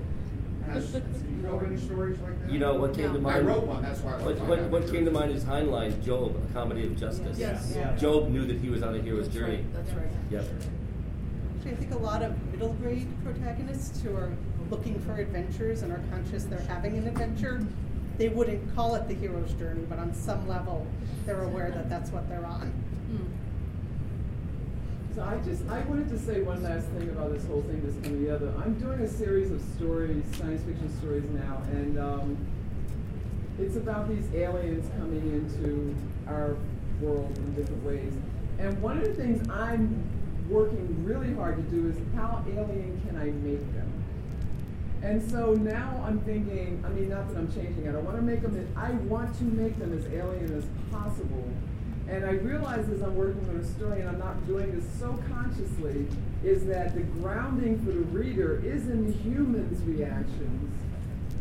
[0.69, 1.01] Has, do
[1.31, 2.53] you know any stories like that?
[2.53, 3.37] You know what came to mind?
[3.37, 6.35] I wrote one, that's why I What, what, what came to mind is Heinlein, Job,
[6.49, 7.37] a comedy of justice.
[7.39, 7.73] Yes.
[7.75, 7.95] Yeah.
[7.97, 9.57] Job knew that he was on a hero's That's journey.
[9.57, 10.07] right, that's right.
[10.31, 10.45] Yep.
[11.59, 14.33] Actually, I think a lot of middle grade protagonists who are
[14.71, 17.65] looking for adventures and are conscious they're having an adventure,
[18.19, 20.87] they wouldn't call it the hero's journey, but on some level,
[21.25, 22.73] they're aware that that's what they're on.
[25.15, 27.95] So I just, I wanted to say one last thing about this whole thing This
[27.95, 28.53] that's coming together.
[28.63, 32.37] I'm doing a series of stories, science fiction stories now, and um,
[33.59, 35.97] it's about these aliens coming into
[36.29, 36.57] our
[37.01, 38.13] world in different ways.
[38.59, 40.05] And one of the things I'm
[40.51, 43.96] working really hard to do is how alien can I make them?
[45.03, 48.23] And so now I'm thinking, I mean, not that I'm changing it, I want to
[48.23, 51.49] make them, I want to make them as alien as possible.
[52.09, 55.19] And I realize as I'm working on a story, and I'm not doing this so
[55.29, 56.07] consciously,
[56.45, 60.73] is that the grounding for the reader is in the human's reactions,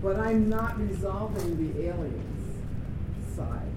[0.02, 2.36] but I'm not resolving the aliens
[3.36, 3.72] side.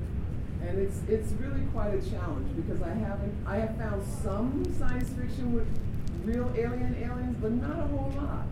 [0.66, 5.08] And it's it's really quite a challenge because I haven't I have found some science
[5.10, 5.68] fiction with
[6.24, 8.46] real alien aliens, but not a whole lot.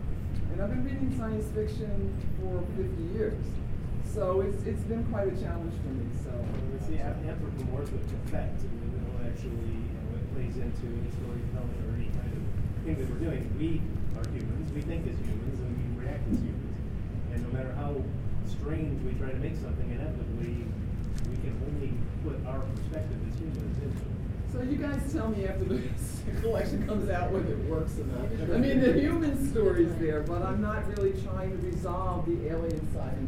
[0.51, 3.43] And I've been reading science fiction for 50 years.
[4.05, 6.07] So it's, it's been quite a challenge for me.
[6.23, 6.31] So
[6.75, 11.77] It's the anthropomorphic effect, and you know, actually, you know, it plays into any storytelling
[11.85, 12.41] or any kind of
[12.81, 13.45] thing that we're doing.
[13.59, 13.81] We
[14.17, 16.77] are humans, we think as humans, and we react as humans.
[17.33, 18.01] And no matter how
[18.49, 20.65] strange we try to make something, inevitably,
[21.29, 21.93] we can only
[22.25, 24.16] put our perspective as humans into it.
[24.57, 25.81] So you guys tell me after the
[26.41, 28.55] collection comes out whether it works or not.
[28.55, 32.91] I mean, the human story's there, but I'm not really trying to resolve the alien
[32.93, 33.27] side in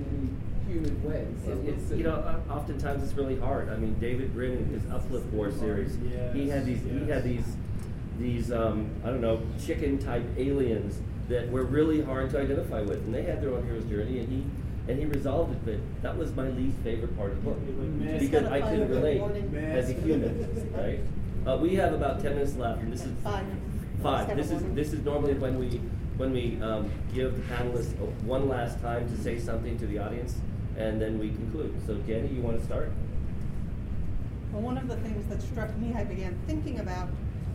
[0.67, 1.27] any human way.
[1.45, 3.69] So It- It's, you know, oftentimes it's really hard.
[3.69, 5.97] I mean, David Brin in his Uplift War series,
[6.34, 7.45] he had these, he had these,
[8.17, 10.99] these, um, I don't know, chicken type aliens
[11.30, 14.27] that were really hard to identify with, and they had their own hero's journey, and
[14.30, 14.43] he,
[14.91, 15.63] and he resolved it.
[15.63, 17.59] But that was my least favorite part of the book
[18.19, 19.21] because I couldn't relate
[19.75, 20.99] as a human, right?
[21.49, 23.45] Uh, we have about ten minutes left, and this is Five.
[24.03, 24.27] Five.
[24.27, 24.75] Just This is warning.
[24.75, 25.81] this is normally when we
[26.17, 30.35] when we um, give the panelists one last time to say something to the audience,
[30.77, 31.73] and then we conclude.
[31.87, 32.91] So, Janni, you want to start?
[34.51, 37.09] Well, one of the things that struck me, I began thinking about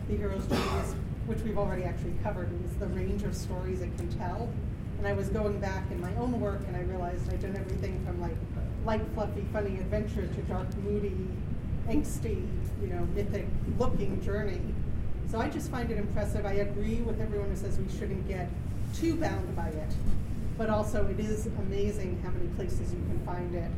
[0.09, 0.95] the hero's journey
[1.27, 4.49] which we've already actually covered, is the range of stories it can tell.
[4.97, 8.03] And I was going back in my own work and I realized I'd done everything
[8.05, 8.35] from like
[8.85, 11.15] light, fluffy, funny adventure to dark, moody,
[11.87, 12.47] angsty,
[12.81, 14.61] you know, mythic looking journey.
[15.29, 16.45] So I just find it impressive.
[16.45, 18.49] I agree with everyone who says we shouldn't get
[18.93, 19.93] too bound by it,
[20.57, 23.69] but also it is amazing how many places you can find it.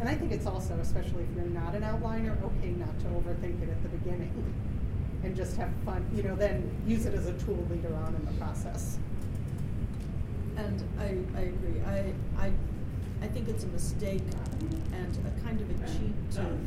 [0.00, 3.62] And I think it's also, especially if you're not an outliner, okay not to overthink
[3.62, 4.32] it at the beginning
[5.22, 8.24] and just have fun, you know, then use it as a tool later on in
[8.26, 8.98] the process.
[10.56, 11.80] And I, I agree.
[11.86, 12.52] I, I,
[13.22, 14.22] I think it's a mistake
[14.92, 16.58] and a kind of a cheat to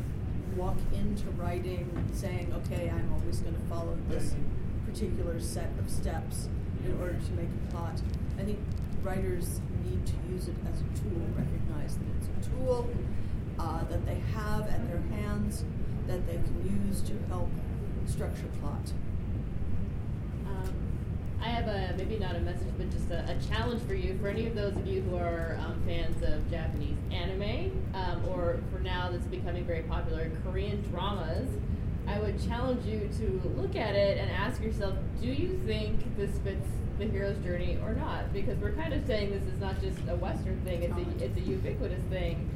[0.58, 4.34] walk into writing saying, okay, I'm always going to follow this
[4.86, 6.48] particular set of steps
[6.84, 8.00] in order to make a plot.
[8.38, 8.58] I think
[9.02, 12.90] writers need to use it as a tool, recognize that it's a tool
[13.58, 15.64] uh, that they have at their hands
[16.08, 17.50] that they can use to help
[18.06, 18.92] structure plot.
[20.46, 20.74] Um,
[21.40, 24.18] I have a maybe not a message, but just a, a, challenge for you.
[24.20, 28.60] For any of those of you who are um, fans of Japanese anime, um, or
[28.72, 31.48] for now that's becoming very popular, Korean dramas,
[32.08, 36.38] I would challenge you to look at it and ask yourself: Do you think this
[36.38, 36.66] fits
[36.98, 38.32] the hero's journey or not?
[38.32, 41.36] Because we're kind of saying this is not just a Western thing; it's a it's
[41.38, 42.50] a ubiquitous thing.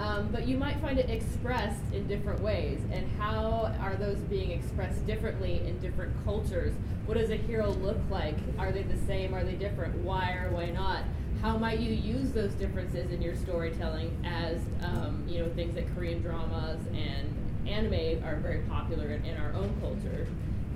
[0.00, 2.80] Um, but you might find it expressed in different ways.
[2.90, 6.72] And how are those being expressed differently in different cultures?
[7.04, 8.36] What does a hero look like?
[8.58, 9.34] Are they the same?
[9.34, 9.94] Are they different?
[9.96, 11.04] Why or why not?
[11.42, 15.94] How might you use those differences in your storytelling as um, you know things that
[15.94, 20.26] Korean dramas and anime are very popular in, in our own culture?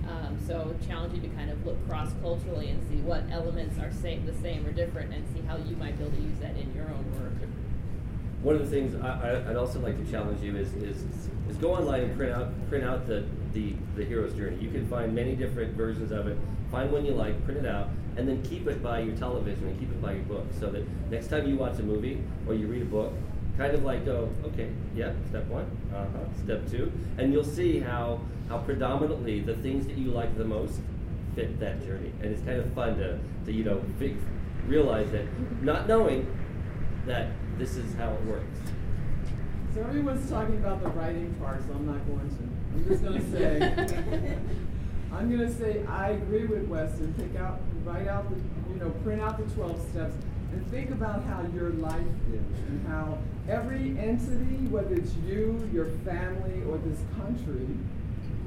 [0.06, 4.26] Um, so challenging to kind of look cross culturally and see what elements are same,
[4.26, 6.74] the same or different, and see how you might be able to use that in
[6.74, 7.48] your own work
[8.45, 11.03] one of the things I, would also like to challenge you is, is,
[11.49, 13.24] is go online and print out print out the,
[13.55, 14.59] the, the hero's journey.
[14.61, 16.36] You can find many different versions of it.
[16.70, 19.80] Find one you like, print it out, and then keep it by your television and
[19.80, 22.66] keep it by your book, so that next time you watch a movie or you
[22.66, 23.12] read a book,
[23.57, 25.64] kind of like go, okay, yeah, step one,
[25.95, 30.45] uh-huh, step two, and you'll see how how predominantly the things that you like the
[30.45, 30.80] most
[31.34, 33.80] fit that journey, and it's kind of fun to, to you know
[34.66, 35.24] realize that
[35.62, 36.26] not knowing
[37.07, 37.28] that
[37.59, 38.59] this is how it works.
[39.74, 42.44] So everyone's talking about the writing part, so I'm not going to.
[42.74, 44.36] I'm just going to say,
[45.12, 47.14] I'm going to say I agree with Weston.
[47.18, 48.36] Pick out, write out the,
[48.72, 50.14] you know, print out the 12 steps,
[50.52, 52.00] and think about how your life
[52.32, 57.66] is and how every entity, whether it's you, your family, or this country,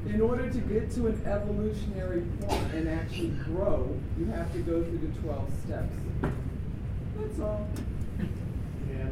[0.06, 4.84] in order to get to an evolutionary point and actually grow, you have to go
[4.84, 5.94] through the 12 steps.
[7.18, 7.68] That's all.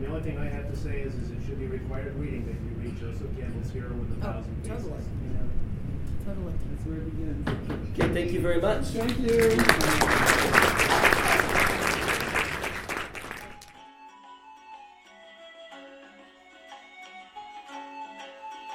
[0.05, 2.45] And the only thing I have to say is, is it should be required reading
[2.45, 4.85] that you read Joseph Campbell's Hero with a oh, Thousand Faces.
[4.85, 5.01] Totally.
[6.25, 6.53] Totally.
[6.69, 7.99] That's where it begins.
[7.99, 8.85] Okay, thank you very much.
[8.85, 9.55] Thank you.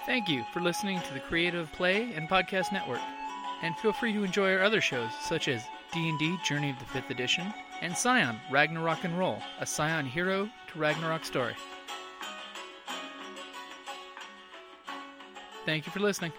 [0.05, 3.01] Thank you for listening to the Creative Play and Podcast Network.
[3.63, 5.63] And feel free to enjoy our other shows, such as
[5.93, 10.79] D&D Journey of the 5th Edition, and Scion Ragnarok and Roll, a Scion hero to
[10.79, 11.55] Ragnarok story.
[15.65, 16.33] Thank you for listening.